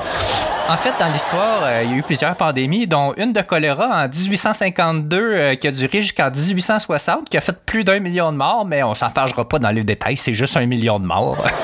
En 0.68 0.76
fait, 0.78 0.92
dans 1.00 1.08
l'histoire, 1.12 1.62
euh, 1.64 1.84
il 1.86 1.92
y 1.92 1.94
a 1.94 1.98
eu 1.98 2.04
plusieurs 2.04 2.36
pandémies, 2.36 2.86
dont 2.88 3.14
une 3.18 3.32
de 3.34 3.42
choléra 3.42 4.04
en 4.06 4.10
1852 4.10 5.18
euh, 5.18 5.56
qui 5.56 5.68
a 5.68 5.72
duré 5.72 6.02
jusqu'en 6.02 6.30
1860, 6.32 7.30
qui 7.30 7.38
a 7.38 7.42
fait 7.42 7.56
plus 7.66 7.84
d'un 7.84 8.00
million 8.00 8.32
de 8.32 8.38
morts, 8.38 8.66
mais 8.66 8.84
on 8.84 8.94
s'en 8.96 9.10
fâchera 9.10 9.48
pas 9.48 9.60
dans 9.60 9.70
les 9.72 9.84
détails, 9.84 10.18
c'est 10.18 10.34
juste 10.34 10.58
un 10.58 10.66
million 10.66 11.00
de 11.00 11.06
morts. 11.06 11.46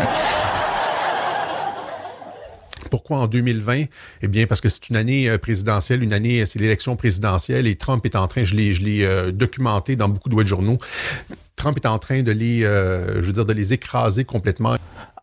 Pourquoi 2.92 3.20
en 3.20 3.28
2020? 3.28 3.86
Eh 4.22 4.28
bien, 4.28 4.46
parce 4.46 4.62
que 4.62 4.70
c'est 4.70 4.90
une 4.90 4.98
année 4.98 5.30
euh, 5.30 5.38
présidentielle, 5.38 6.04
une 6.04 6.14
année, 6.14 6.46
c'est 6.46 6.60
l'élection 6.60 6.96
présidentielle 6.96 7.66
et 7.66 7.76
Trump 7.76 8.06
est 8.06 8.16
en 8.16 8.28
train, 8.28 8.44
je 8.44 8.54
l'ai, 8.54 8.74
je 8.74 8.84
l'ai 8.84 9.04
euh, 9.04 9.32
documenté 9.32 9.96
dans 9.96 10.10
beaucoup 10.10 10.30
de 10.30 10.36
web 10.36 10.46
journaux, 10.46 10.78
Trump 11.56 11.78
est 11.78 11.88
en 11.88 12.00
train 12.00 12.22
de 12.22 12.32
les, 12.32 12.66
euh, 12.66 13.22
je 13.22 13.28
veux 13.28 13.34
dire, 13.34 13.46
de 13.46 13.54
les 13.54 13.72
écraser 13.72 14.26
complètement. 14.26 14.76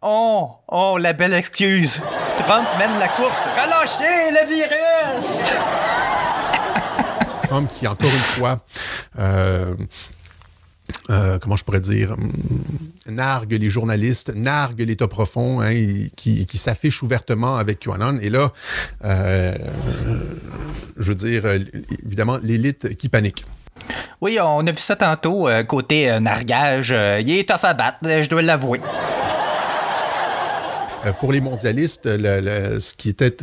oh, 0.02 0.50
oh, 0.68 0.96
la 0.98 1.12
belle 1.12 1.34
excuse. 1.34 2.00
Trump 2.38 2.66
mène 2.78 2.98
la 2.98 3.08
course. 3.08 3.42
Relâchez 3.54 4.30
le 4.30 4.48
virus! 4.48 5.52
Trump 7.48 7.70
qui, 7.74 7.86
encore 7.86 8.10
une 8.10 8.16
fois, 8.16 8.60
euh, 9.18 9.74
euh, 11.10 11.38
comment 11.38 11.56
je 11.56 11.64
pourrais 11.64 11.80
dire, 11.80 12.12
hum, 12.12 12.32
nargue 13.06 13.52
les 13.52 13.70
journalistes, 13.70 14.32
nargue 14.34 14.80
l'État 14.80 15.08
profond, 15.08 15.60
hein, 15.60 15.70
et 15.70 16.10
qui, 16.16 16.46
qui 16.46 16.58
s'affiche 16.58 17.02
ouvertement 17.02 17.56
avec 17.56 17.80
QAnon. 17.80 18.18
Et 18.20 18.30
là, 18.30 18.52
euh, 19.04 19.54
je 20.96 21.08
veux 21.10 21.14
dire, 21.14 21.42
euh, 21.46 21.58
évidemment, 22.06 22.38
l'élite 22.42 22.96
qui 22.96 23.08
panique. 23.08 23.44
Oui, 24.20 24.38
on 24.42 24.66
a 24.66 24.72
vu 24.72 24.78
ça 24.78 24.96
tantôt, 24.96 25.48
euh, 25.48 25.62
côté 25.62 26.18
nargage. 26.20 26.90
il 26.90 27.30
est 27.30 27.48
tough 27.48 27.64
à 27.64 27.74
battre, 27.74 27.98
je 28.02 28.28
dois 28.28 28.42
l'avouer. 28.42 28.80
Pour 31.20 31.32
les 31.32 31.40
mondialistes, 31.40 32.06
le- 32.06 32.40
le- 32.40 32.80
ce 32.80 32.92
qui 32.94 33.08
était 33.08 33.34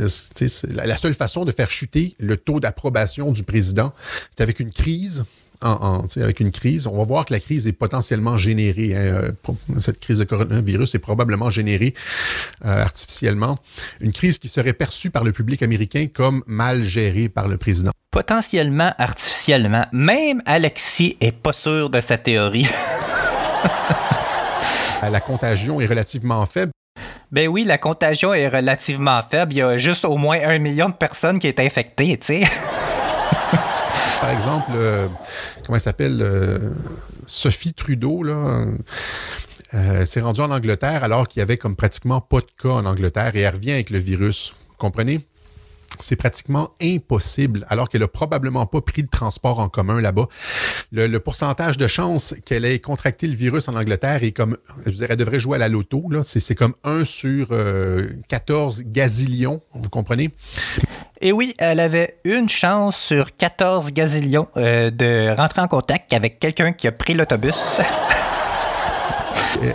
la, 0.74 0.86
la 0.86 0.98
seule 0.98 1.16
façon 1.16 1.46
de 1.46 1.52
faire 1.52 1.70
chuter 1.72 2.16
le 2.20 2.36
taux 2.38 2.60
d'approbation 2.60 3.32
du 3.32 3.44
président, 3.44 3.94
c'est 4.36 4.44
avec 4.44 4.60
une 4.60 4.72
crise. 4.72 5.24
En, 5.62 6.04
en, 6.04 6.08
avec 6.22 6.40
une 6.40 6.52
crise, 6.52 6.86
on 6.88 6.98
va 6.98 7.04
voir 7.04 7.26
que 7.26 7.34
la 7.34 7.40
crise 7.40 7.66
est 7.68 7.72
potentiellement 7.72 8.38
générée. 8.38 8.96
hein, 8.96 9.00
euh, 9.00 9.32
cette 9.80 10.00
crise 10.00 10.20
de 10.20 10.24
coronavirus 10.26 10.96
est 10.96 11.00
probablement 11.00 11.50
générée 11.50 11.94
euh, 12.66 12.82
artificiellement. 12.82 13.58
Une 14.02 14.12
crise 14.12 14.38
qui 14.38 14.48
serait 14.48 14.74
perçue 14.74 15.10
par 15.12 15.24
le 15.24 15.32
public 15.32 15.64
américain 15.64 16.06
comme 16.14 16.44
mal 16.48 16.84
gérée 16.84 17.30
par 17.30 17.48
le 17.48 17.58
président. 17.58 17.92
Potentiellement, 18.12 18.94
artificiellement. 18.98 19.86
Même 19.92 20.42
Alexis 20.46 21.18
est 21.22 21.32
pas 21.36 21.54
sûr 21.54 21.90
de 21.90 22.00
sa 22.02 22.18
théorie. 22.18 22.68
Euh, 25.04 25.10
La 25.10 25.20
contagion 25.20 25.82
est 25.82 25.86
relativement 25.88 26.46
faible. 26.46 26.72
Ben 27.32 27.48
oui, 27.48 27.64
la 27.66 27.78
contagion 27.78 28.34
est 28.34 28.48
relativement 28.48 29.22
faible. 29.30 29.54
Il 29.54 29.58
y 29.58 29.62
a 29.62 29.78
juste 29.78 30.06
au 30.06 30.18
moins 30.18 30.40
un 30.44 30.58
million 30.60 30.88
de 30.90 30.94
personnes 30.94 31.38
qui 31.40 31.48
est 31.48 31.60
infectées, 31.60 32.18
tu 32.18 32.28
sais. 32.28 32.44
Par 34.22 34.30
exemple, 34.30 34.72
euh, 34.76 35.08
comment 35.66 35.76
elle 35.76 35.82
s'appelle 35.82 36.22
euh, 36.22 36.72
Sophie 37.28 37.74
Trudeau, 37.74 38.24
là. 38.24 38.66
Euh, 39.74 40.06
s'est 40.06 40.22
rendue 40.22 40.42
en 40.42 40.52
Angleterre 40.52 41.04
alors 41.04 41.28
qu'il 41.28 41.40
y 41.40 41.44
avait 41.44 41.58
comme 41.58 41.76
pratiquement 41.76 42.22
pas 42.22 42.40
de 42.40 42.48
cas 42.62 42.70
en 42.70 42.86
Angleterre 42.86 43.36
et 43.36 43.42
elle 43.42 43.56
revient 43.56 43.72
avec 43.72 43.90
le 43.90 44.00
virus. 44.00 44.54
Vous 44.70 44.76
comprenez? 44.78 45.22
c'est 46.00 46.16
pratiquement 46.16 46.72
impossible, 46.82 47.66
alors 47.70 47.90
qu'elle 47.90 48.04
a 48.04 48.08
probablement 48.08 48.66
pas 48.66 48.82
pris 48.82 49.04
de 49.04 49.10
transport 49.10 49.60
en 49.60 49.70
commun 49.70 50.02
là-bas. 50.02 50.28
Le, 50.92 51.18
pourcentage 51.20 51.78
de 51.78 51.88
chance 51.88 52.36
qu'elle 52.46 52.66
ait 52.66 52.80
contracté 52.80 53.28
le 53.28 53.36
virus 53.36 53.68
en 53.68 53.76
Angleterre 53.76 54.24
est 54.24 54.32
comme, 54.32 54.58
je 54.86 54.92
dirais, 54.92 55.08
elle 55.12 55.18
devrait 55.18 55.40
jouer 55.40 55.56
à 55.56 55.60
la 55.60 55.70
loto. 55.70 56.04
Là. 56.10 56.24
C'est, 56.24 56.40
c'est 56.40 56.56
comme 56.56 56.74
1 56.84 57.06
sur 57.06 57.48
euh, 57.52 58.10
14 58.28 58.84
gazillions, 58.86 59.62
vous 59.74 59.90
comprenez? 59.90 60.32
Et 61.22 61.32
oui, 61.32 61.54
elle 61.58 61.80
avait 61.80 62.18
une 62.24 62.50
chance 62.50 62.98
sur 62.98 63.36
14 63.36 63.92
gazillions 63.94 64.48
euh, 64.58 64.92
de 64.92 65.34
rentrer 65.36 65.62
en 65.62 65.68
contact 65.68 66.12
avec 66.14 66.40
quelqu'un 66.40 66.74
qui 66.74 66.88
a 66.88 66.92
pris 66.92 67.14
l'autobus. 67.14 67.80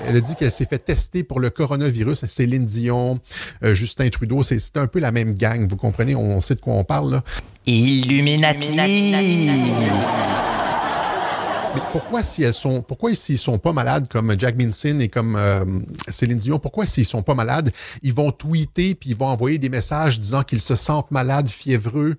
Elle 0.06 0.16
a 0.16 0.20
dit 0.20 0.34
qu'elle 0.34 0.52
s'est 0.52 0.66
fait 0.66 0.78
tester 0.78 1.22
pour 1.24 1.40
le 1.40 1.48
coronavirus. 1.50 2.26
Céline 2.26 2.64
Dion, 2.64 3.18
euh, 3.64 3.74
Justin 3.74 4.08
Trudeau, 4.10 4.42
c'est, 4.42 4.76
un 4.76 4.86
peu 4.86 5.00
la 5.00 5.10
même 5.10 5.34
gang, 5.34 5.66
vous 5.68 5.76
comprenez? 5.76 6.14
On 6.14 6.40
sait 6.40 6.54
de 6.54 6.60
quoi 6.60 6.74
on 6.74 6.84
parle. 6.84 7.12
Là. 7.12 7.22
Illuminati. 7.66 8.76
Pourquoi 11.92 12.22
si 12.22 12.42
elles 12.42 12.54
sont, 12.54 12.82
pourquoi 12.82 13.14
s'ils 13.14 13.38
sont 13.38 13.58
pas 13.58 13.72
malades 13.72 14.08
comme 14.08 14.38
Jack 14.38 14.56
Minson 14.56 15.00
et 15.00 15.08
comme 15.08 15.36
euh, 15.36 15.64
Céline 16.08 16.38
Dion, 16.38 16.58
pourquoi 16.58 16.86
s'ils 16.86 17.04
sont 17.04 17.22
pas 17.22 17.34
malades, 17.34 17.72
ils 18.02 18.12
vont 18.12 18.30
tweeter 18.30 18.94
puis 18.94 19.10
ils 19.10 19.16
vont 19.16 19.26
envoyer 19.26 19.58
des 19.58 19.68
messages 19.68 20.20
disant 20.20 20.42
qu'ils 20.42 20.60
se 20.60 20.76
sentent 20.76 21.10
malades, 21.10 21.48
fiévreux, 21.48 22.16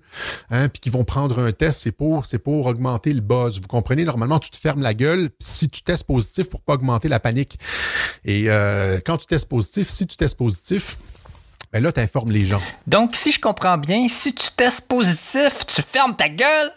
hein, 0.50 0.68
puis 0.68 0.80
qu'ils 0.80 0.92
vont 0.92 1.04
prendre 1.04 1.38
un 1.38 1.52
test, 1.52 1.80
c'est 1.82 1.92
pour, 1.92 2.26
c'est 2.26 2.38
pour 2.38 2.66
augmenter 2.66 3.12
le 3.12 3.20
buzz. 3.20 3.60
Vous 3.60 3.68
comprenez? 3.68 4.04
Normalement, 4.04 4.38
tu 4.38 4.50
te 4.50 4.56
fermes 4.56 4.82
la 4.82 4.94
gueule 4.94 5.30
si 5.38 5.68
tu 5.68 5.82
testes 5.82 6.04
positif 6.04 6.48
pour 6.48 6.60
pas 6.60 6.74
augmenter 6.74 7.08
la 7.08 7.20
panique. 7.20 7.58
Et 8.24 8.44
euh, 8.48 8.98
quand 9.04 9.16
tu 9.16 9.26
testes 9.26 9.48
positif, 9.48 9.88
si 9.88 10.06
tu 10.06 10.16
testes 10.16 10.36
positif, 10.36 10.98
ben 11.72 11.82
là, 11.82 11.90
tu 11.90 12.00
informes 12.00 12.30
les 12.30 12.44
gens. 12.44 12.60
Donc, 12.86 13.16
si 13.16 13.32
je 13.32 13.40
comprends 13.40 13.78
bien, 13.78 14.06
si 14.08 14.34
tu 14.34 14.50
testes 14.54 14.86
positif, 14.86 15.66
tu 15.66 15.80
fermes 15.80 16.14
ta 16.14 16.28
gueule, 16.28 16.70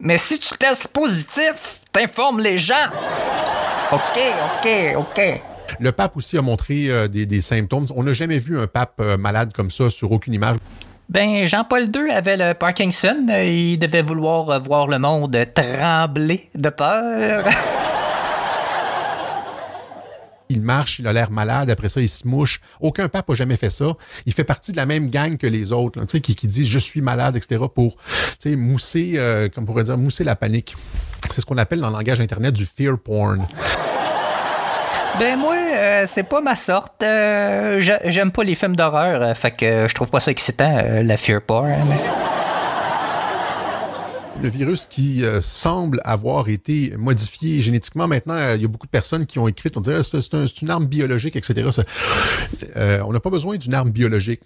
mais 0.00 0.16
si 0.16 0.38
tu 0.38 0.56
testes 0.56 0.88
positif, 0.88 1.80
t'informes 1.94 2.40
les 2.40 2.58
gens. 2.58 2.74
OK, 3.92 4.20
OK, 4.60 4.96
OK. 4.98 5.42
Le 5.80 5.92
pape 5.92 6.16
aussi 6.16 6.36
a 6.36 6.42
montré 6.42 6.88
euh, 6.88 7.08
des, 7.08 7.24
des, 7.24 7.40
symptômes. 7.40 7.86
On 7.96 8.02
n'a 8.02 8.12
jamais 8.12 8.38
vu 8.38 8.58
un 8.60 8.66
pape 8.66 8.94
euh, 9.00 9.16
malade 9.16 9.52
comme 9.54 9.70
ça 9.70 9.88
sur 9.90 10.12
aucune 10.12 10.34
image. 10.34 10.56
Ben, 11.08 11.46
Jean-Paul 11.46 11.90
II 11.94 12.10
avait 12.10 12.36
le 12.36 12.54
Parkinson. 12.54 13.26
Il 13.28 13.78
devait 13.78 14.02
vouloir 14.02 14.60
voir 14.60 14.88
le 14.88 14.98
monde 14.98 15.36
trembler 15.54 16.50
de 16.54 16.68
peur. 16.68 17.44
il 20.54 20.62
marche, 20.62 20.98
il 20.98 21.06
a 21.06 21.12
l'air 21.12 21.30
malade, 21.30 21.70
après 21.70 21.88
ça, 21.88 22.00
il 22.00 22.08
se 22.08 22.26
mouche. 22.26 22.60
Aucun 22.80 23.08
pape 23.08 23.28
n'a 23.28 23.34
jamais 23.34 23.56
fait 23.56 23.70
ça. 23.70 23.92
Il 24.26 24.32
fait 24.32 24.44
partie 24.44 24.72
de 24.72 24.76
la 24.76 24.86
même 24.86 25.10
gang 25.10 25.36
que 25.36 25.46
les 25.46 25.72
autres, 25.72 26.00
là, 26.00 26.06
qui, 26.06 26.34
qui 26.34 26.46
disent 26.46 26.68
je 26.68 26.78
suis 26.78 27.00
malade, 27.00 27.36
etc., 27.36 27.62
pour 27.74 27.96
mousser, 28.46 29.14
euh, 29.16 29.48
comme 29.48 29.64
on 29.64 29.66
pourrait 29.66 29.84
dire, 29.84 29.98
mousser 29.98 30.24
la 30.24 30.36
panique. 30.36 30.76
C'est 31.30 31.40
ce 31.40 31.46
qu'on 31.46 31.58
appelle 31.58 31.80
dans 31.80 31.88
le 31.88 31.94
langage 31.94 32.20
Internet 32.20 32.54
du 32.54 32.66
fear 32.66 32.98
porn. 32.98 33.46
Ben 35.18 35.38
moi, 35.38 35.54
euh, 35.54 36.04
c'est 36.08 36.24
pas 36.24 36.40
ma 36.40 36.56
sorte. 36.56 37.02
Euh, 37.02 37.80
J'aime 38.04 38.32
pas 38.32 38.42
les 38.42 38.56
films 38.56 38.74
d'horreur, 38.74 39.22
euh, 39.22 39.34
fait 39.34 39.52
que 39.52 39.86
je 39.88 39.94
trouve 39.94 40.10
pas 40.10 40.18
ça 40.20 40.32
excitant, 40.32 40.82
la 41.02 41.16
fear 41.16 41.40
porn. 41.40 41.72
Le 44.44 44.50
virus 44.50 44.84
qui 44.84 45.24
euh, 45.24 45.40
semble 45.40 46.02
avoir 46.04 46.50
été 46.50 46.92
modifié 46.98 47.62
génétiquement. 47.62 48.06
Maintenant, 48.06 48.36
il 48.54 48.60
y 48.60 48.66
a 48.66 48.68
beaucoup 48.68 48.86
de 48.86 48.90
personnes 48.90 49.24
qui 49.24 49.38
ont 49.38 49.48
écrit, 49.48 49.70
on 49.74 49.80
dirait 49.80 50.04
c'est, 50.04 50.20
c'est, 50.20 50.34
un, 50.34 50.46
c'est 50.46 50.60
une 50.60 50.68
arme 50.68 50.84
biologique, 50.84 51.34
etc. 51.34 51.66
Euh, 52.76 53.00
on 53.06 53.12
n'a 53.14 53.20
pas 53.20 53.30
besoin 53.30 53.56
d'une 53.56 53.72
arme 53.72 53.90
biologique. 53.90 54.42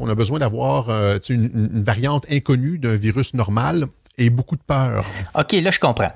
On 0.00 0.08
a 0.08 0.14
besoin 0.14 0.38
d'avoir 0.38 0.88
euh, 0.88 1.18
une 1.28 1.82
variante 1.82 2.24
inconnue 2.30 2.78
d'un 2.78 2.96
virus 2.96 3.34
normal 3.34 3.88
et 4.16 4.30
beaucoup 4.30 4.56
de 4.56 4.62
peur. 4.66 5.04
OK, 5.34 5.52
là, 5.52 5.70
je 5.70 5.78
comprends. 5.78 6.12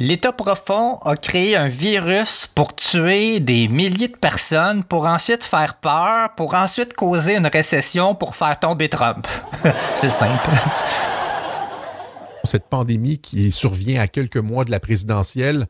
L'État 0.00 0.32
profond 0.32 0.98
a 1.04 1.14
créé 1.14 1.54
un 1.54 1.68
virus 1.68 2.50
pour 2.52 2.74
tuer 2.74 3.38
des 3.38 3.68
milliers 3.68 4.08
de 4.08 4.16
personnes, 4.16 4.82
pour 4.82 5.06
ensuite 5.06 5.44
faire 5.44 5.74
peur, 5.74 6.30
pour 6.36 6.54
ensuite 6.54 6.94
causer 6.94 7.36
une 7.36 7.46
récession 7.46 8.16
pour 8.16 8.34
faire 8.34 8.58
tomber 8.58 8.88
Trump. 8.88 9.28
c'est 9.94 10.10
simple 10.10 10.50
cette 12.44 12.68
pandémie 12.68 13.18
qui 13.18 13.50
survient 13.50 14.00
à 14.00 14.08
quelques 14.08 14.36
mois 14.36 14.64
de 14.64 14.70
la 14.70 14.80
présidentielle, 14.80 15.66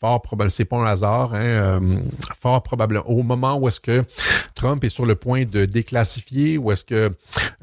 fort 0.00 0.22
probablement, 0.22 0.50
c'est 0.50 0.64
pas 0.64 0.78
un 0.78 0.86
hasard, 0.86 1.34
hein, 1.34 1.40
euh, 1.40 1.80
fort 2.40 2.62
probablement, 2.62 3.08
au 3.08 3.22
moment 3.22 3.56
où 3.56 3.68
est-ce 3.68 3.80
que 3.80 4.04
Trump 4.54 4.84
est 4.84 4.90
sur 4.90 5.06
le 5.06 5.14
point 5.14 5.44
de 5.44 5.64
déclassifier, 5.64 6.58
où 6.58 6.72
est-ce 6.72 6.84
que 6.84 7.10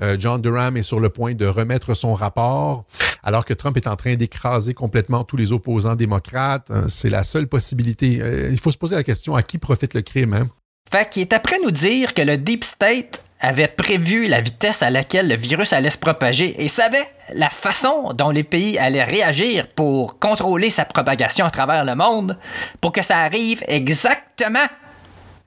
euh, 0.02 0.16
John 0.20 0.42
Durham 0.42 0.78
est 0.78 0.84
sur 0.84 1.00
le 1.00 1.10
point 1.10 1.34
de 1.34 1.46
remettre 1.46 1.94
son 1.94 2.14
rapport, 2.14 2.86
alors 3.24 3.46
que 3.46 3.54
Trump 3.54 3.78
est 3.78 3.88
en 3.88 3.96
train 3.96 4.16
d'écraser 4.16 4.74
complètement 4.74 5.24
tous 5.24 5.38
les 5.38 5.52
opposants 5.52 5.96
démocrates, 5.96 6.70
euh, 6.72 6.88
c'est 6.88 7.10
la 7.10 7.24
seule 7.24 7.48
possibilité. 7.48 8.22
Euh, 8.22 8.50
il 8.52 8.60
faut 8.60 8.72
se 8.72 8.78
poser 8.78 8.96
la 8.96 9.04
question, 9.04 9.36
à 9.36 9.44
qui 9.44 9.58
profite 9.58 9.94
le 9.94 10.02
crime? 10.02 10.34
Hein? 10.34 10.50
Fait 10.92 11.08
qu'il 11.08 11.22
est 11.22 11.34
après 11.34 11.60
nous 11.64 11.72
dire 11.72 12.14
que 12.14 12.22
le 12.22 12.38
Deep 12.38 12.64
State 12.64 13.24
avait 13.42 13.68
prévu 13.68 14.28
la 14.28 14.42
vitesse 14.42 14.82
à 14.82 14.90
laquelle 14.90 15.30
le 15.30 15.36
virus 15.36 15.72
allait 15.72 15.92
se 15.92 15.98
propager 15.98 16.64
et 16.64 16.68
savait 16.68 17.08
la 17.34 17.50
façon 17.50 18.12
dont 18.14 18.32
les 18.32 18.44
pays 18.44 18.78
allaient 18.80 19.04
réagir 19.04 19.68
pour 19.68 20.20
contrôler 20.20 20.70
sa 20.70 20.86
propagation 20.86 21.46
à 21.46 21.52
travers 21.52 21.86
le 21.86 21.96
monde 21.96 22.38
pour 22.82 22.92
que 22.92 23.04
ça 23.04 23.20
arrive 23.20 23.64
exactement 23.68 24.66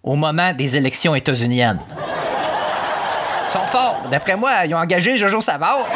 au 0.03 0.15
moment 0.15 0.53
des 0.53 0.77
élections 0.77 1.15
états-uniennes. 1.15 1.81
Ils 3.49 3.53
sont 3.53 3.67
forts. 3.67 4.05
D'après 4.11 4.37
moi, 4.37 4.65
ils 4.65 4.75
ont 4.75 4.79
engagé 4.79 5.19
Jojo 5.19 5.41
Savard. 5.41 5.87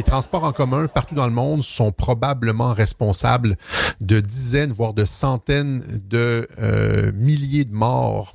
Les 0.00 0.04
transports 0.04 0.44
en 0.44 0.52
commun 0.52 0.86
partout 0.86 1.14
dans 1.14 1.26
le 1.26 1.32
monde 1.32 1.62
sont 1.62 1.92
probablement 1.92 2.72
responsables 2.72 3.56
de 4.00 4.18
dizaines, 4.18 4.72
voire 4.72 4.94
de 4.94 5.04
centaines 5.04 5.82
de 6.08 6.48
euh, 6.58 7.12
milliers 7.14 7.66
de 7.66 7.74
morts. 7.74 8.34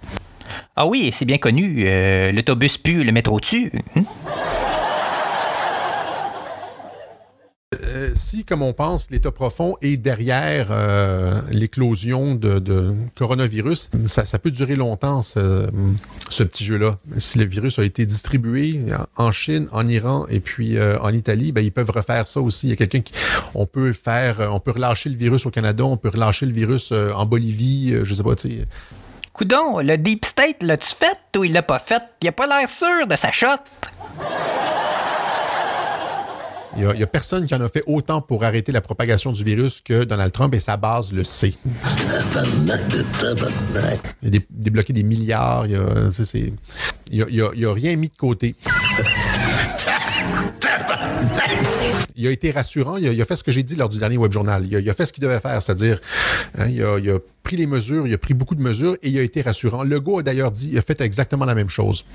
Ah 0.76 0.86
oui, 0.86 1.10
c'est 1.12 1.26
bien 1.26 1.40
connu. 1.40 1.86
Euh, 1.88 2.32
L'autobus 2.32 2.78
pue, 2.78 3.04
le 3.04 3.12
métro 3.12 3.40
tue. 3.40 3.72
Hein? 3.96 4.04
Euh, 7.84 8.12
si, 8.16 8.44
comme 8.44 8.62
on 8.62 8.74
pense, 8.74 9.10
l'État 9.12 9.32
profond 9.32 9.76
est 9.82 9.98
derrière 9.98 10.68
euh, 10.72 11.42
l'éclosion 11.52 12.36
de, 12.36 12.96
coronavirus, 13.16 13.90
ça, 14.06 14.40
peut 14.40 14.52
durer 14.52 14.76
longtemps, 14.76 15.22
ce, 15.22 15.70
petit 16.44 16.66
jeu-là. 16.66 16.96
Si 17.18 17.38
le 17.38 17.46
virus 17.46 17.80
a 17.80 17.84
été 17.84 18.06
distribué 18.06 18.82
en 19.18 19.32
Chine, 19.32 19.68
en 19.72 19.88
Iran 19.88 20.26
et 20.30 20.40
puis 20.40 20.78
euh, 20.78 21.00
en 21.02 21.14
Italie, 21.14 21.52
ben, 21.52 21.64
ils 21.64 21.72
peuvent 21.72 21.92
refaire 21.92 22.28
ça 22.28 22.42
aussi. 22.42 22.68
Il 22.68 22.70
y 22.72 22.74
a 22.74 22.76
quelqu'un 22.76 23.02
qui... 23.02 23.14
On 23.54 23.66
peut 23.66 23.94
faire... 23.94 24.50
On 24.52 24.60
peut 24.60 24.72
relâcher 24.72 25.10
le 25.10 25.18
virus 25.18 25.46
au 25.46 25.52
Canada, 25.52 25.86
on 25.86 25.98
peut 25.98 26.10
relâcher 26.10 26.46
le 26.46 26.54
virus 26.54 26.92
en 26.92 27.26
Bolivie, 27.26 27.96
je 28.04 28.14
sais 28.14 28.24
pas, 28.24 28.36
tu 28.36 28.50
sais... 28.50 28.66
Coudon, 29.34 29.80
le 29.80 29.98
Deep 29.98 30.24
State, 30.24 30.58
l'as-tu 30.62 30.96
fait? 30.96 31.20
Ou 31.38 31.44
il 31.44 31.52
l'a 31.52 31.62
pas 31.62 31.80
fait? 31.80 32.02
Il 32.22 32.28
a 32.30 32.32
pas 32.32 32.48
l'air 32.48 32.70
sûr 32.70 33.06
de 33.06 33.16
sa 33.18 33.34
shot. 33.34 33.58
Il 36.78 36.86
n'y 36.88 37.04
a, 37.04 37.08
personne 37.08 37.48
qui 37.48 37.56
en 37.56 37.62
a 37.62 37.70
fait 37.70 37.84
autant 37.88 38.22
pour 38.22 38.44
arrêter 38.44 38.72
la 38.72 38.82
propagation 38.82 39.32
du 39.32 39.44
virus 39.44 39.82
que 39.82 40.04
Donald 40.04 40.32
Trump 40.32 40.54
et 40.54 40.60
sa 40.60 40.76
base 40.76 41.14
le 41.14 41.24
sait. 41.24 41.54
Il 44.22 44.28
a 44.28 44.30
dé 44.30 44.46
débloqué 44.50 44.92
des 44.92 45.04
milliards. 45.04 45.66
Il 45.68 45.80
il 47.12 47.42
a, 47.42 47.70
a 47.70 47.74
rien 47.74 47.96
mis 47.96 48.10
de 48.10 48.18
côté. 48.18 48.56
Il 52.16 52.28
a 52.28 52.32
été 52.32 52.52
rassurant. 52.52 52.98
Il 52.98 53.08
a, 53.08 53.12
il 53.12 53.22
a 53.22 53.26
fait 53.26 53.36
ce 53.36 53.44
que 53.44 53.52
j'ai 53.52 53.64
dit 53.64 53.76
lors 53.76 53.90
du 53.90 54.00
dernier 54.00 54.18
web 54.18 54.32
journal. 54.32 54.66
Il 54.66 54.76
a, 54.76 54.80
il 54.80 54.90
a 54.90 54.94
fait 54.94 55.06
ce 55.06 55.14
qu'il 55.14 55.24
devait 55.24 55.40
faire, 55.40 55.62
c'est-à-dire, 55.62 56.00
hein, 56.58 56.68
il, 56.68 56.84
a, 56.84 56.98
il, 56.98 57.10
a, 57.10 57.20
pris 57.44 57.58
les 57.58 57.68
mesures, 57.68 58.08
il 58.08 58.14
a 58.14 58.18
pris 58.18 58.34
beaucoup 58.34 58.56
de 58.56 58.62
mesures 58.62 58.96
et 59.04 59.10
il 59.10 59.18
a 59.18 59.22
été 59.22 59.42
rassurant. 59.42 59.84
Legault 59.84 60.20
a 60.20 60.24
d'ailleurs 60.24 60.52
dit, 60.52 60.70
il 60.72 60.78
a 60.78 60.82
fait 60.82 61.02
exactement 61.02 61.46
la 61.46 61.56
même 61.56 61.70
chose. 61.70 62.06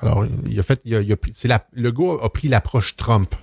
Alors, 0.00 0.26
il 0.46 0.58
a 0.58 0.62
fait, 0.62 0.80
il 0.84 0.94
a, 0.94 1.16
pris, 1.16 1.32
la, 1.44 1.64
Legault 1.74 2.20
a 2.22 2.28
pris 2.30 2.48
l'approche 2.48 2.96
Trump 2.96 3.34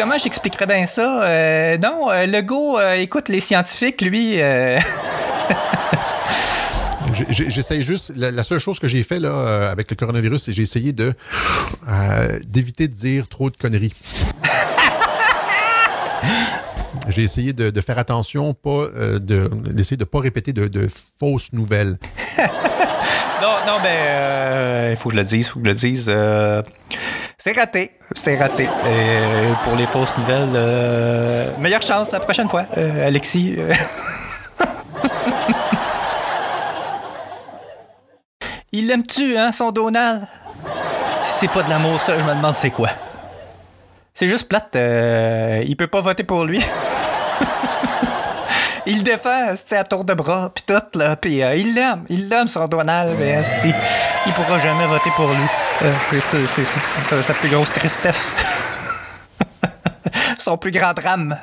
comment 0.00 0.16
j'expliquerais 0.16 0.66
bien 0.66 0.86
ça? 0.86 1.24
Euh, 1.24 1.76
non, 1.76 2.10
euh, 2.10 2.24
Legault 2.24 2.78
euh, 2.78 2.94
écoute 2.94 3.28
les 3.28 3.40
scientifiques, 3.40 4.00
lui. 4.00 4.40
Euh. 4.40 4.78
J'essaye 7.28 7.82
juste. 7.82 8.12
La, 8.16 8.30
la, 8.30 8.44
seule 8.44 8.58
chose 8.58 8.78
que 8.78 8.88
j'ai 8.88 9.02
fait 9.02 9.20
là 9.20 9.68
avec 9.70 9.90
le 9.90 9.96
coronavirus, 9.96 10.44
c'est 10.44 10.52
j'ai 10.52 10.62
essayé 10.62 10.92
de 10.92 11.12
d'éviter 12.46 12.88
de 12.88 12.94
dire 12.94 13.28
trop 13.28 13.50
de 13.50 13.56
conneries. 13.56 13.94
J'ai 17.08 17.22
essayé 17.22 17.52
de, 17.52 17.70
de 17.70 17.80
faire 17.80 17.98
attention, 17.98 18.54
pas 18.54 18.70
euh, 18.70 19.18
de 19.18 19.48
d'essayer 19.72 19.96
de 19.96 20.04
pas 20.04 20.20
répéter 20.20 20.52
de, 20.52 20.68
de 20.68 20.88
fausses 21.18 21.52
nouvelles. 21.52 21.98
Non, 23.42 23.54
non, 23.66 23.78
mais 23.82 23.96
euh, 24.02 24.88
il 24.90 24.96
faut 24.98 25.08
que 25.08 25.14
je 25.14 25.20
le 25.20 25.24
dise, 25.26 25.46
il 25.46 25.48
faut 25.48 25.60
que 25.60 25.64
je 25.64 25.70
le 25.70 25.74
dise. 25.74 26.06
euh, 26.10 26.60
c'est 27.38 27.52
raté, 27.52 27.92
c'est 28.14 28.36
raté. 28.36 28.68
Euh, 28.84 29.52
pour 29.64 29.76
les 29.76 29.86
fausses 29.86 30.14
nouvelles, 30.18 30.50
euh, 30.54 31.48
meilleure 31.58 31.80
chance 31.80 32.12
la 32.12 32.20
prochaine 32.20 32.50
fois, 32.50 32.66
euh, 32.76 33.06
Alexis. 33.06 33.56
Il 38.72 38.86
l'aime-tu, 38.86 39.36
hein, 39.36 39.50
son 39.50 39.72
Donald? 39.72 40.28
Si 41.24 41.40
c'est 41.40 41.48
pas 41.48 41.64
de 41.64 41.70
l'amour, 41.70 42.00
ça, 42.00 42.16
je 42.16 42.22
me 42.22 42.34
demande 42.34 42.56
c'est 42.56 42.70
quoi. 42.70 42.90
C'est 44.14 44.28
juste 44.28 44.48
plate, 44.48 44.76
euh, 44.76 45.64
il 45.66 45.76
peut 45.76 45.88
pas 45.88 46.00
voter 46.00 46.22
pour 46.22 46.44
lui. 46.44 46.62
il 48.86 49.02
défend, 49.02 49.54
c'est 49.66 49.76
à 49.76 49.82
tour 49.82 50.04
de 50.04 50.14
bras, 50.14 50.52
pis 50.54 50.62
tout, 50.62 50.98
là, 50.98 51.16
pis 51.16 51.42
euh, 51.42 51.56
il 51.56 51.74
l'aime, 51.74 52.04
il 52.08 52.28
l'aime, 52.28 52.46
son 52.46 52.68
Donald, 52.68 53.16
mais 53.18 53.42
il 54.26 54.32
pourra 54.34 54.60
jamais 54.60 54.86
voter 54.86 55.10
pour 55.16 55.26
lui. 55.26 55.46
Euh, 55.82 56.20
c'est 56.20 57.22
sa 57.22 57.34
plus 57.34 57.48
grosse 57.48 57.72
tristesse. 57.72 58.32
son 60.38 60.56
plus 60.56 60.70
grand 60.70 60.92
drame. 60.92 61.36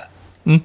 Hmm. 0.46 0.60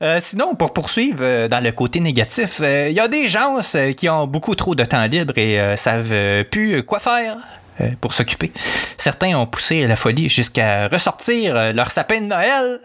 Euh, 0.00 0.18
sinon, 0.20 0.54
pour 0.54 0.72
poursuivre 0.72 1.18
euh, 1.22 1.48
dans 1.48 1.58
le 1.62 1.72
côté 1.72 1.98
négatif, 1.98 2.60
il 2.60 2.92
y 2.92 3.00
a 3.00 3.08
des 3.08 3.26
gens 3.26 3.58
euh, 3.74 3.92
qui 3.92 4.08
ont 4.08 4.28
beaucoup 4.28 4.54
trop 4.54 4.76
de 4.76 4.84
temps 4.84 5.04
libre 5.06 5.36
et 5.36 5.58
euh, 5.58 5.74
savent 5.74 6.12
euh, 6.12 6.44
plus 6.44 6.84
quoi 6.84 7.00
faire 7.00 7.36
euh, 7.80 7.90
pour 8.00 8.12
s'occuper. 8.12 8.52
Certains 8.96 9.36
ont 9.36 9.46
poussé 9.46 9.84
la 9.88 9.96
folie 9.96 10.28
jusqu'à 10.28 10.86
ressortir 10.86 11.56
euh, 11.56 11.72
leur 11.72 11.90
sapin 11.90 12.20
de 12.20 12.26
Noël, 12.26 12.78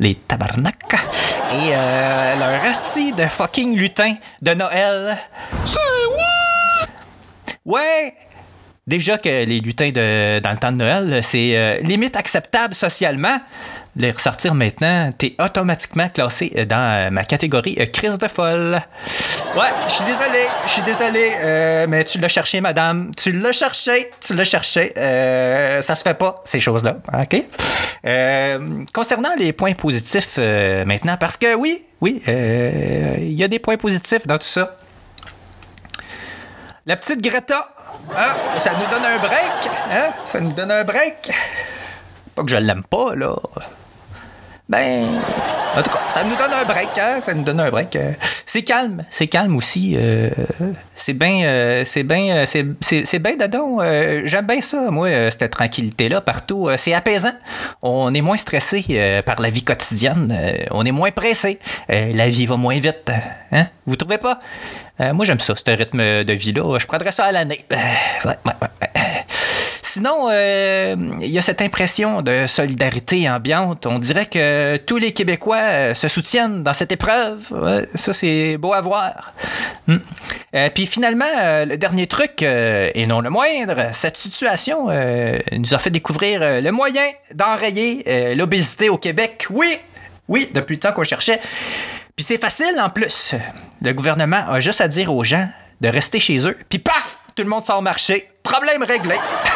les 0.00 0.16
tabarnak, 0.16 0.92
et 1.52 1.70
euh, 1.72 2.34
leur 2.40 2.64
asti 2.68 3.12
de 3.12 3.26
fucking 3.26 3.76
lutin 3.76 4.14
de 4.42 4.54
Noël. 4.54 5.16
C'est? 5.64 5.78
Ouais! 7.64 8.12
Déjà 8.88 9.18
que 9.18 9.28
les 9.28 9.60
lutins 9.60 9.90
de, 9.90 10.38
dans 10.40 10.50
le 10.52 10.58
temps 10.58 10.70
de 10.72 10.76
Noël, 10.76 11.20
c'est 11.22 11.56
euh, 11.56 11.78
limite 11.80 12.16
acceptable 12.16 12.74
socialement. 12.74 13.38
Les 13.98 14.10
ressortir 14.10 14.52
maintenant, 14.52 15.10
t'es 15.16 15.34
automatiquement 15.38 16.10
classé 16.10 16.52
euh, 16.54 16.66
dans 16.66 16.76
euh, 17.06 17.10
ma 17.10 17.24
catégorie 17.24 17.78
euh, 17.80 17.86
crise 17.86 18.18
de 18.18 18.28
folle. 18.28 18.78
Ouais, 19.56 19.68
je 19.88 19.92
suis 19.92 20.04
désolé, 20.04 20.42
je 20.66 20.70
suis 20.70 20.82
désolé, 20.82 21.86
mais 21.88 22.04
tu 22.04 22.18
l'as 22.18 22.28
cherché, 22.28 22.60
madame. 22.60 23.12
Tu 23.16 23.32
l'as 23.32 23.52
cherché, 23.52 24.10
tu 24.20 24.34
l'as 24.34 24.44
cherché. 24.44 24.92
Ça 25.80 25.94
se 25.94 26.02
fait 26.02 26.18
pas, 26.18 26.42
ces 26.44 26.60
choses-là. 26.60 26.98
OK? 27.20 27.42
Concernant 28.92 29.34
les 29.38 29.54
points 29.54 29.72
positifs 29.72 30.36
maintenant, 30.36 31.16
parce 31.16 31.38
que 31.38 31.54
oui, 31.54 31.86
oui, 32.02 32.22
il 32.26 33.32
y 33.32 33.42
a 33.42 33.48
des 33.48 33.58
points 33.58 33.78
positifs 33.78 34.26
dans 34.26 34.36
tout 34.36 34.46
ça. 34.46 34.76
La 36.84 36.96
petite 36.96 37.22
Greta, 37.22 37.70
hein, 38.14 38.36
ça 38.58 38.72
nous 38.72 38.86
donne 38.90 39.06
un 39.06 39.18
break, 39.18 39.70
hein? 39.90 40.10
Ça 40.26 40.40
nous 40.40 40.52
donne 40.52 40.70
un 40.70 40.84
break. 40.84 41.30
Pas 42.34 42.42
que 42.42 42.50
je 42.50 42.56
l'aime 42.56 42.84
pas, 42.84 43.14
là. 43.14 43.34
Ben, 44.68 45.04
en 45.76 45.82
tout 45.82 45.90
cas, 45.90 46.00
ça 46.08 46.24
nous 46.24 46.34
donne 46.34 46.52
un 46.52 46.64
break, 46.64 46.88
hein? 46.98 47.20
Ça 47.20 47.32
nous 47.34 47.44
donne 47.44 47.60
un 47.60 47.70
break. 47.70 47.94
Euh, 47.94 48.12
C'est 48.46 48.62
calme, 48.62 49.04
c'est 49.10 49.28
calme 49.28 49.54
aussi. 49.56 49.94
euh, 49.96 50.28
c'est 50.96 51.12
bien, 51.12 51.44
euh, 51.44 51.84
c'est 51.84 52.02
bien, 52.02 52.38
euh, 52.38 52.46
c'est- 52.46 53.18
bien 53.20 53.36
dedans. 53.36 53.78
euh, 53.80 54.22
J'aime 54.24 54.46
bien 54.46 54.60
ça, 54.60 54.90
moi, 54.90 55.08
cette 55.30 55.50
tranquillité-là 55.50 56.20
partout. 56.20 56.68
C'est 56.78 56.94
apaisant. 56.94 57.32
On 57.82 58.12
est 58.12 58.20
moins 58.22 58.36
stressé 58.38 59.22
par 59.24 59.40
la 59.40 59.50
vie 59.50 59.62
quotidienne. 59.62 60.36
On 60.72 60.84
est 60.84 60.90
moins 60.92 61.12
pressé. 61.12 61.60
La 61.88 62.28
vie 62.28 62.46
va 62.46 62.56
moins 62.56 62.78
vite. 62.80 63.10
Hein? 63.52 63.66
Vous 63.86 63.94
trouvez 63.96 64.18
pas? 64.18 64.40
Moi, 64.98 65.24
j'aime 65.26 65.38
ça, 65.40 65.54
ce 65.54 65.70
rythme 65.70 66.24
de 66.24 66.32
vie-là. 66.32 66.78
Je 66.80 66.86
prendrais 66.86 67.12
ça 67.12 67.26
à 67.26 67.32
l'année. 67.32 67.64
Ouais, 67.70 67.76
ouais, 68.24 68.52
ouais. 68.62 69.00
Sinon, 69.96 70.28
euh, 70.28 70.94
il 71.22 71.30
y 71.30 71.38
a 71.38 71.40
cette 71.40 71.62
impression 71.62 72.20
de 72.20 72.46
solidarité 72.46 73.30
ambiante. 73.30 73.86
On 73.86 73.98
dirait 73.98 74.26
que 74.26 74.76
tous 74.76 74.98
les 74.98 75.12
Québécois 75.14 75.56
euh, 75.56 75.94
se 75.94 76.06
soutiennent 76.06 76.62
dans 76.62 76.74
cette 76.74 76.92
épreuve. 76.92 77.88
Ça, 77.94 78.12
c'est 78.12 78.58
beau 78.58 78.74
à 78.74 78.82
voir. 78.82 79.32
Hmm. 79.86 79.96
Euh, 80.54 80.68
Puis 80.74 80.84
finalement, 80.84 81.24
le 81.64 81.76
dernier 81.76 82.06
truc, 82.08 82.42
et 82.42 83.06
non 83.08 83.22
le 83.22 83.30
moindre, 83.30 83.88
cette 83.92 84.18
situation 84.18 84.88
nous 85.52 85.72
a 85.72 85.78
fait 85.78 85.88
découvrir 85.88 86.60
le 86.60 86.70
moyen 86.72 87.06
d'enrayer 87.32 88.34
l'obésité 88.34 88.90
au 88.90 88.98
Québec. 88.98 89.46
Oui, 89.48 89.78
oui, 90.28 90.50
depuis 90.52 90.74
le 90.74 90.80
temps 90.80 90.92
qu'on 90.92 91.04
cherchait. 91.04 91.40
Puis 92.14 92.26
c'est 92.26 92.36
facile 92.36 92.78
en 92.78 92.90
plus. 92.90 93.34
Le 93.80 93.94
gouvernement 93.94 94.44
a 94.46 94.60
juste 94.60 94.82
à 94.82 94.88
dire 94.88 95.10
aux 95.10 95.24
gens 95.24 95.48
de 95.80 95.88
rester 95.88 96.20
chez 96.20 96.46
eux. 96.46 96.58
Puis 96.68 96.80
paf, 96.80 97.20
tout 97.34 97.42
le 97.42 97.48
monde 97.48 97.64
sort 97.64 97.80
marcher. 97.80 98.28
Problème 98.42 98.82
réglé. 98.82 99.14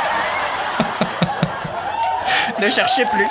ne 2.61 2.69
cherchez 2.69 3.05
plus. 3.05 3.29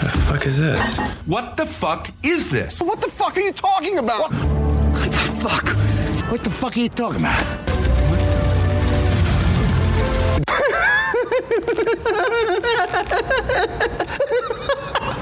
The 0.00 0.08
fuck 0.08 0.46
is 0.46 0.60
this? 0.60 0.96
What 1.26 1.56
the 1.56 1.66
fuck 1.66 2.08
is 2.22 2.50
this? 2.50 2.80
What 2.82 3.00
the 3.00 3.10
fuck 3.10 3.36
are 3.36 3.40
you 3.40 3.52
talking 3.52 3.98
about? 3.98 4.30
What 4.30 5.10
the 5.10 5.18
fuck? 5.42 5.68
What 6.30 6.44
the 6.44 6.50
fuck 6.50 6.76
are 6.76 6.80
you 6.80 6.88
talking 6.88 7.20
about? 7.20 7.42
What 8.06 8.20
the 14.58 14.63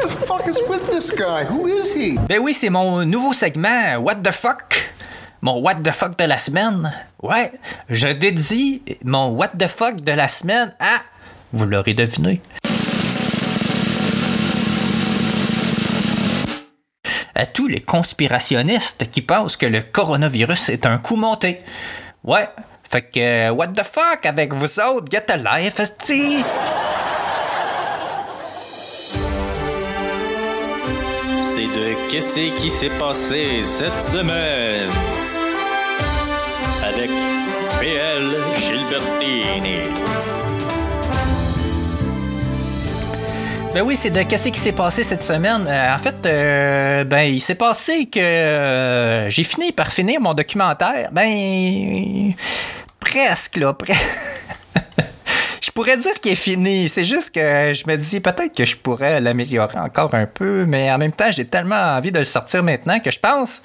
fuck 0.09 0.47
is 0.49 0.59
with 0.69 0.87
this 0.91 1.11
guy? 1.11 1.45
Who 1.45 1.67
is 1.67 1.93
he? 1.95 2.19
Ben 2.29 2.39
oui, 2.41 2.55
c'est 2.55 2.71
mon 2.71 3.05
nouveau 3.05 3.33
segment 3.33 3.99
What 3.99 4.17
the 4.17 4.33
fuck? 4.33 4.75
Mon 5.41 5.61
What 5.61 5.77
the 5.83 5.93
fuck 5.93 6.17
de 6.19 6.25
la 6.25 6.39
semaine. 6.39 6.93
Ouais, 7.23 7.53
je 7.89 8.09
dédie 8.09 8.83
mon 9.05 9.31
What 9.31 9.51
the 9.59 9.69
fuck 9.69 10.01
de 10.03 10.13
la 10.13 10.29
semaine 10.29 10.75
à. 10.79 11.01
Vous 11.53 11.65
l'aurez 11.67 11.95
deviné. 11.95 12.41
À 17.35 17.47
tous 17.47 17.67
les 17.67 17.81
conspirationnistes 17.81 19.11
qui 19.11 19.23
pensent 19.23 19.57
que 19.57 19.67
le 19.67 19.83
coronavirus 19.83 20.69
est 20.69 20.87
un 20.87 20.99
coup 20.99 21.17
monté. 21.17 21.61
Ouais, 22.25 22.49
fait 22.91 23.03
que 23.03 23.49
euh, 23.49 23.51
What 23.53 23.69
the 23.69 23.85
fuck 23.85 24.25
avec 24.27 24.53
vous 24.53 24.79
autres, 24.81 25.07
get 25.11 25.31
a 25.31 25.37
life, 25.37 25.81
esti. 25.81 26.45
C'est 31.55 31.67
de 31.67 32.11
Qu'est-ce 32.11 32.51
qui 32.63 32.71
s'est 32.71 32.89
passé 32.99 33.63
cette 33.63 33.99
semaine 33.99 34.89
avec 36.83 37.11
PL 37.79 38.23
Gilbertini. 38.59 39.81
Ben 43.75 43.83
oui, 43.83 43.97
c'est 43.97 44.09
de 44.09 44.23
qu'est-ce 44.23 44.49
qui 44.49 44.61
s'est 44.61 44.73
passé 44.73 45.03
cette 45.03 45.23
semaine. 45.23 45.67
Euh, 45.69 45.95
en 45.95 45.99
fait, 45.99 46.25
euh, 46.25 47.05
ben 47.05 47.25
il 47.25 47.43
s'est 47.43 47.55
passé 47.55 48.07
que 48.07 48.19
euh, 48.19 49.29
j'ai 49.29 49.45
fini 49.45 49.73
par 49.73 49.89
finir 49.89 50.23
mon 50.23 50.33
documentaire. 50.33 51.11
Ben 51.13 52.33
presque 52.99 53.59
là, 53.59 53.75
presque. 53.75 54.01
je 55.73 55.75
pourrais 55.75 55.97
dire 55.97 56.21
qu'il 56.21 56.33
est 56.33 56.35
fini. 56.35 56.91
C'est 56.91 57.07
juste 57.07 57.35
que 57.35 57.73
je 57.73 57.85
me 57.87 57.97
dis 57.97 58.21
peut-être 58.21 58.55
que 58.55 58.67
je 58.67 58.77
pourrais 58.77 59.23
l'améliorer 59.23 59.79
encore 59.79 60.15
un 60.15 60.27
peu, 60.27 60.67
mais 60.67 60.93
en 60.93 60.99
même 60.99 61.13
temps, 61.13 61.31
j'ai 61.31 61.47
tellement 61.47 61.97
envie 61.97 62.13
de 62.13 62.19
le 62.19 62.27
sortir 62.27 62.63
maintenant 62.63 63.01
que 63.01 63.11
je 63.11 63.19
pense 63.19 63.63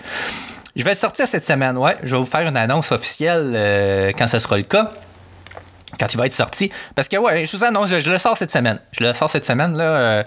je 0.77 0.83
vais 0.83 0.91
le 0.91 0.95
sortir 0.95 1.27
cette 1.27 1.45
semaine. 1.45 1.75
Ouais, 1.77 1.97
je 2.03 2.11
vais 2.15 2.21
vous 2.21 2.25
faire 2.25 2.47
une 2.47 2.55
annonce 2.55 2.91
officielle 2.91 3.51
euh, 3.55 4.11
quand 4.17 4.27
ce 4.27 4.39
sera 4.39 4.55
le 4.57 4.63
cas 4.63 4.93
quand 5.99 6.13
il 6.13 6.17
va 6.17 6.25
être 6.27 6.33
sorti. 6.33 6.69
Parce 6.95 7.07
que, 7.07 7.15
ouais, 7.15 7.45
je 7.45 7.57
vous 7.57 7.63
annonce, 7.63 7.89
je, 7.89 8.09
le 8.09 8.17
sors 8.19 8.37
cette 8.37 8.51
semaine. 8.51 8.77
Je 8.91 9.03
le 9.03 9.13
sors 9.13 9.29
cette 9.29 9.45
semaine, 9.45 9.75
là. 9.75 9.83
Euh, 9.83 10.23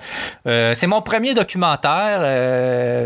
euh, 0.49 0.75
c'est 0.75 0.87
mon 0.87 1.03
premier 1.03 1.35
documentaire. 1.35 2.21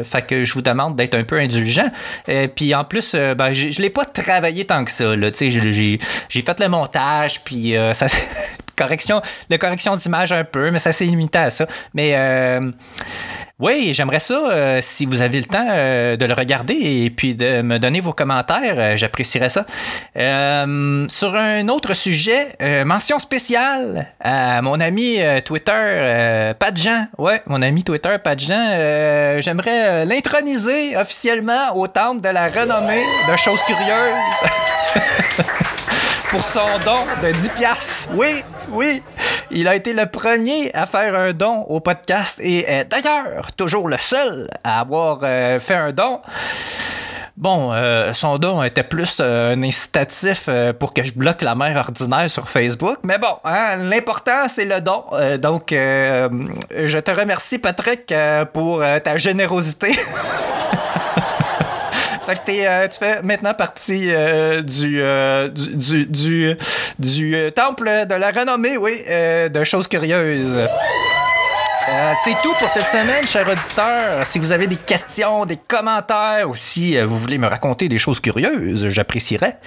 fait 0.06 0.22
que 0.26 0.44
je 0.44 0.54
vous 0.54 0.62
demande 0.62 0.96
d'être 0.96 1.16
un 1.16 1.24
peu 1.24 1.38
indulgent. 1.38 1.90
Et 2.28 2.48
puis, 2.48 2.74
en 2.74 2.84
plus, 2.84 3.14
ben, 3.14 3.52
je 3.52 3.70
je 3.70 3.82
l'ai 3.82 3.90
pas 3.90 4.04
travaillé 4.04 4.64
tant 4.64 4.84
que 4.84 4.92
ça, 4.92 5.14
là. 5.16 5.30
Tu 5.32 5.50
sais, 5.50 5.98
j'ai- 6.30 6.42
fait 6.42 6.60
le 6.60 6.68
montage, 6.68 7.42
puis 7.44 7.74
ça... 7.92 8.06
correction, 8.76 9.22
la 9.50 9.58
correction 9.58 9.96
d'image 9.96 10.32
un 10.32 10.44
peu, 10.44 10.70
mais 10.70 10.78
ça 10.78 10.92
s'est 10.92 11.04
limité 11.04 11.38
à 11.38 11.50
ça. 11.50 11.66
Mais... 11.94 12.12
Euh, 12.14 12.70
oui, 13.60 13.92
j'aimerais 13.94 14.18
ça, 14.18 14.34
euh, 14.34 14.80
si 14.82 15.06
vous 15.06 15.20
avez 15.20 15.38
le 15.38 15.44
temps 15.44 15.68
euh, 15.70 16.16
de 16.16 16.26
le 16.26 16.34
regarder 16.34 16.74
et 16.74 17.08
puis 17.08 17.37
de 17.37 17.62
me 17.62 17.78
donner 17.78 18.00
vos 18.00 18.12
commentaires, 18.12 18.74
euh, 18.76 18.96
j'apprécierais 18.96 19.48
ça. 19.48 19.64
Sur 20.16 21.37
un 21.37 21.68
autre 21.68 21.94
sujet, 21.94 22.56
mention 22.84 23.20
spéciale 23.20 24.08
à 24.20 24.60
mon 24.60 24.80
ami 24.80 25.18
Twitter, 25.44 26.52
Pat 26.58 26.76
Jean. 26.76 27.06
Ouais, 27.16 27.42
mon 27.46 27.62
ami 27.62 27.84
Twitter, 27.84 28.16
Pat 28.22 28.38
Jean. 28.38 29.40
j'aimerais 29.40 30.04
l'introniser 30.04 30.96
officiellement 30.96 31.76
au 31.76 31.87
temple 31.87 32.22
de 32.22 32.28
la 32.28 32.48
renommée 32.48 33.04
de 33.28 33.37
choses 33.37 33.60
curieuses. 33.62 34.50
pour 36.35 36.42
son 36.42 36.81
don 36.85 37.07
de 37.23 37.31
10 37.31 37.49
piastres. 37.51 38.09
Oui, 38.14 38.42
oui. 38.70 39.01
Il 39.53 39.68
a 39.68 39.77
été 39.77 39.92
le 39.92 40.07
premier 40.07 40.75
à 40.75 40.85
faire 40.85 41.14
un 41.14 41.33
don 41.33 41.64
au 41.68 41.79
podcast 41.79 42.40
et 42.42 42.66
d'ailleurs, 42.90 43.53
toujours 43.53 43.87
le 43.87 43.99
seul 43.99 44.49
à 44.64 44.81
avoir 44.81 45.20
euh, 45.23 45.61
fait 45.61 45.77
un 45.77 45.92
don. 45.92 46.20
Bon, 47.37 47.73
euh, 47.73 48.12
son 48.14 48.38
don 48.38 48.64
était 48.64 48.83
plus 48.83 49.18
euh, 49.20 49.55
un 49.55 49.62
incitatif 49.62 50.49
pour 50.81 50.92
que 50.92 51.05
je 51.05 51.12
bloque 51.12 51.42
la 51.42 51.55
mère 51.55 51.77
ordinaire 51.77 52.29
sur 52.29 52.49
Facebook. 52.49 52.99
Mais 53.05 53.18
bon, 53.18 53.37
hein, 53.44 53.77
l'important, 53.77 54.49
c'est 54.49 54.64
le 54.64 54.81
don. 54.81 55.05
Donc, 55.40 55.66
je 55.70 56.99
te 56.99 57.11
remercie, 57.12 57.61
Patrick, 57.61 58.12
pour 58.53 58.83
ta 59.05 59.18
générosité. 59.18 59.97
Fait 62.26 62.37
que 62.37 62.46
t'es, 62.46 62.66
euh, 62.66 62.88
tu 62.88 62.98
fais 62.98 63.20
maintenant 63.22 63.52
partie 63.52 64.08
euh, 64.10 64.62
du, 64.62 65.00
euh, 65.02 65.48
du, 65.50 66.06
du, 66.06 66.56
du, 66.98 67.34
euh, 67.37 67.50
temple 67.50 68.06
de 68.08 68.14
la 68.14 68.30
renommée, 68.30 68.78
oui, 68.78 68.92
euh, 69.10 69.50
de 69.50 69.62
choses 69.62 69.87
curieuses. 69.87 70.56
Euh, 70.56 72.12
c'est 72.24 72.34
tout 72.42 72.54
pour 72.58 72.70
cette 72.70 72.87
semaine, 72.88 73.26
chers 73.26 73.46
auditeurs. 73.46 74.26
Si 74.26 74.38
vous 74.38 74.52
avez 74.52 74.66
des 74.66 74.76
questions, 74.76 75.44
des 75.44 75.58
commentaires 75.58 76.48
ou 76.48 76.56
si 76.56 76.98
vous 76.98 77.18
voulez 77.18 77.37
me 77.37 77.46
raconter 77.46 77.90
des 77.90 77.98
choses 77.98 78.20
curieuses, 78.20 78.88
j'apprécierais. 78.88 79.58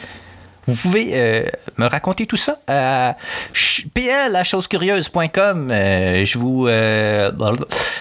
Vous 0.68 0.76
pouvez 0.76 1.12
euh, 1.14 1.46
me 1.78 1.86
raconter 1.86 2.26
tout 2.28 2.36
ça 2.36 2.58
à 2.68 3.16
pl. 3.94 4.36
Euh, 4.36 6.26
je 6.26 6.38
vous 6.38 6.68
euh, 6.68 7.32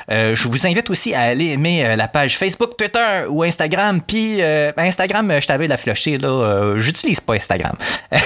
je 0.08 0.48
vous 0.48 0.66
invite 0.66 0.90
aussi 0.90 1.14
à 1.14 1.20
aller 1.22 1.46
aimer 1.46 1.94
la 1.96 2.08
page 2.08 2.36
Facebook, 2.36 2.76
Twitter 2.76 3.24
ou 3.28 3.44
Instagram. 3.44 4.00
Puis 4.00 4.42
euh, 4.42 4.72
Instagram, 4.76 5.40
je 5.40 5.46
t'avais 5.46 5.68
la 5.68 5.76
flochée 5.76 6.18
là. 6.18 6.74
J'utilise 6.76 7.20
pas 7.20 7.34
Instagram. 7.34 7.76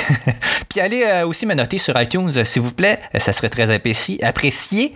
Puis 0.69 0.81
allez 0.81 1.23
aussi 1.25 1.47
me 1.47 1.55
noter 1.55 1.79
sur 1.79 2.01
iTunes, 2.01 2.45
s'il 2.45 2.63
vous 2.63 2.73
plaît. 2.73 3.01
Ça 3.19 3.33
serait 3.33 3.51
très 3.51 3.71
apprécié. 3.71 4.95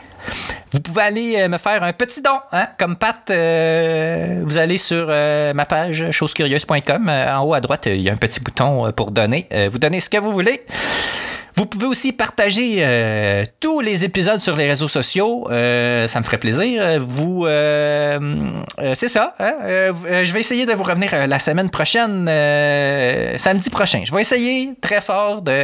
Vous 0.72 0.80
pouvez 0.80 1.02
aller 1.02 1.36
euh, 1.38 1.48
me 1.48 1.58
faire 1.58 1.82
un 1.82 1.92
petit 1.92 2.20
don, 2.20 2.38
hein, 2.52 2.66
comme 2.78 2.96
Pat. 2.96 3.16
euh, 3.30 4.40
vous 4.44 4.58
allez 4.58 4.76
sur 4.78 5.06
euh, 5.08 5.52
ma 5.54 5.66
page 5.66 6.10
chosescurieuses.com. 6.10 7.08
Euh, 7.08 7.36
en 7.36 7.44
haut 7.44 7.54
à 7.54 7.60
droite, 7.60 7.86
il 7.86 8.00
y 8.00 8.10
a 8.10 8.12
un 8.12 8.16
petit 8.16 8.40
bouton 8.40 8.90
pour 8.92 9.10
donner. 9.10 9.46
Vous 9.70 9.78
donnez 9.78 10.00
ce 10.00 10.10
que 10.10 10.18
vous 10.18 10.32
voulez. 10.32 10.62
Vous 11.56 11.66
pouvez 11.66 11.86
aussi 11.86 12.12
partager 12.12 13.44
tous 13.60 13.78
les 13.80 14.04
épisodes 14.04 14.40
sur 14.40 14.56
les 14.56 14.66
réseaux 14.66 14.88
sociaux. 14.88 15.44
Ça 15.48 16.18
me 16.18 16.22
ferait 16.24 16.38
plaisir. 16.38 16.82
Vous, 17.00 17.46
c'est 18.94 19.08
ça. 19.08 19.36
hein? 19.38 19.54
Je 19.62 20.32
vais 20.32 20.40
essayer 20.40 20.66
de 20.66 20.72
vous 20.72 20.82
revenir 20.82 21.28
la 21.28 21.38
semaine 21.38 21.70
prochaine, 21.70 22.26
samedi 23.38 23.70
prochain. 23.70 24.02
Je 24.04 24.12
vais 24.12 24.22
essayer 24.22 24.74
très 24.80 25.00
fort 25.00 25.42
de 25.42 25.62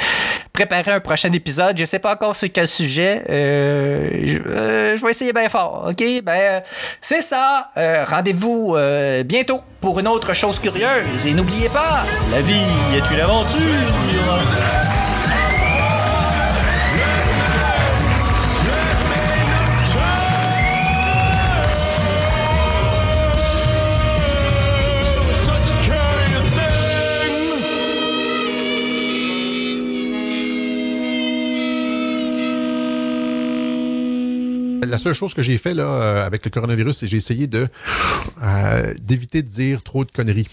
préparer 0.52 0.92
un 0.92 1.00
prochain 1.00 1.32
épisode. 1.32 1.76
Je 1.78 1.84
sais 1.84 1.98
pas 1.98 2.12
encore 2.12 2.36
sur 2.36 2.50
quel 2.52 2.66
sujet. 2.66 3.22
Euh, 3.28 4.08
je, 4.24 4.38
euh, 4.38 4.96
je 4.96 5.04
vais 5.04 5.10
essayer 5.10 5.32
bien 5.32 5.48
fort. 5.48 5.86
Ok, 5.88 6.02
ben 6.22 6.32
euh, 6.32 6.60
c'est 7.00 7.22
ça. 7.22 7.70
Euh, 7.76 8.04
Rendez-vous 8.06 8.74
euh, 8.76 9.22
bientôt 9.22 9.60
pour 9.80 9.98
une 9.98 10.08
autre 10.08 10.34
chose 10.34 10.58
curieuse. 10.58 11.26
Et 11.26 11.32
n'oubliez 11.32 11.68
pas, 11.68 12.04
la 12.30 12.40
vie 12.40 12.66
est 12.94 13.10
une 13.14 13.20
aventure. 13.20 14.81
La 34.92 34.98
seule 34.98 35.14
chose 35.14 35.32
que 35.32 35.40
j'ai 35.40 35.56
fait 35.56 35.74
euh, 35.78 36.22
avec 36.22 36.44
le 36.44 36.50
coronavirus, 36.50 36.98
c'est 36.98 37.06
j'ai 37.06 37.16
essayé 37.16 37.48
euh, 37.54 38.94
d'éviter 39.00 39.40
de 39.40 39.48
dire 39.48 39.82
trop 39.82 40.04
de 40.04 40.10
conneries. 40.10 40.48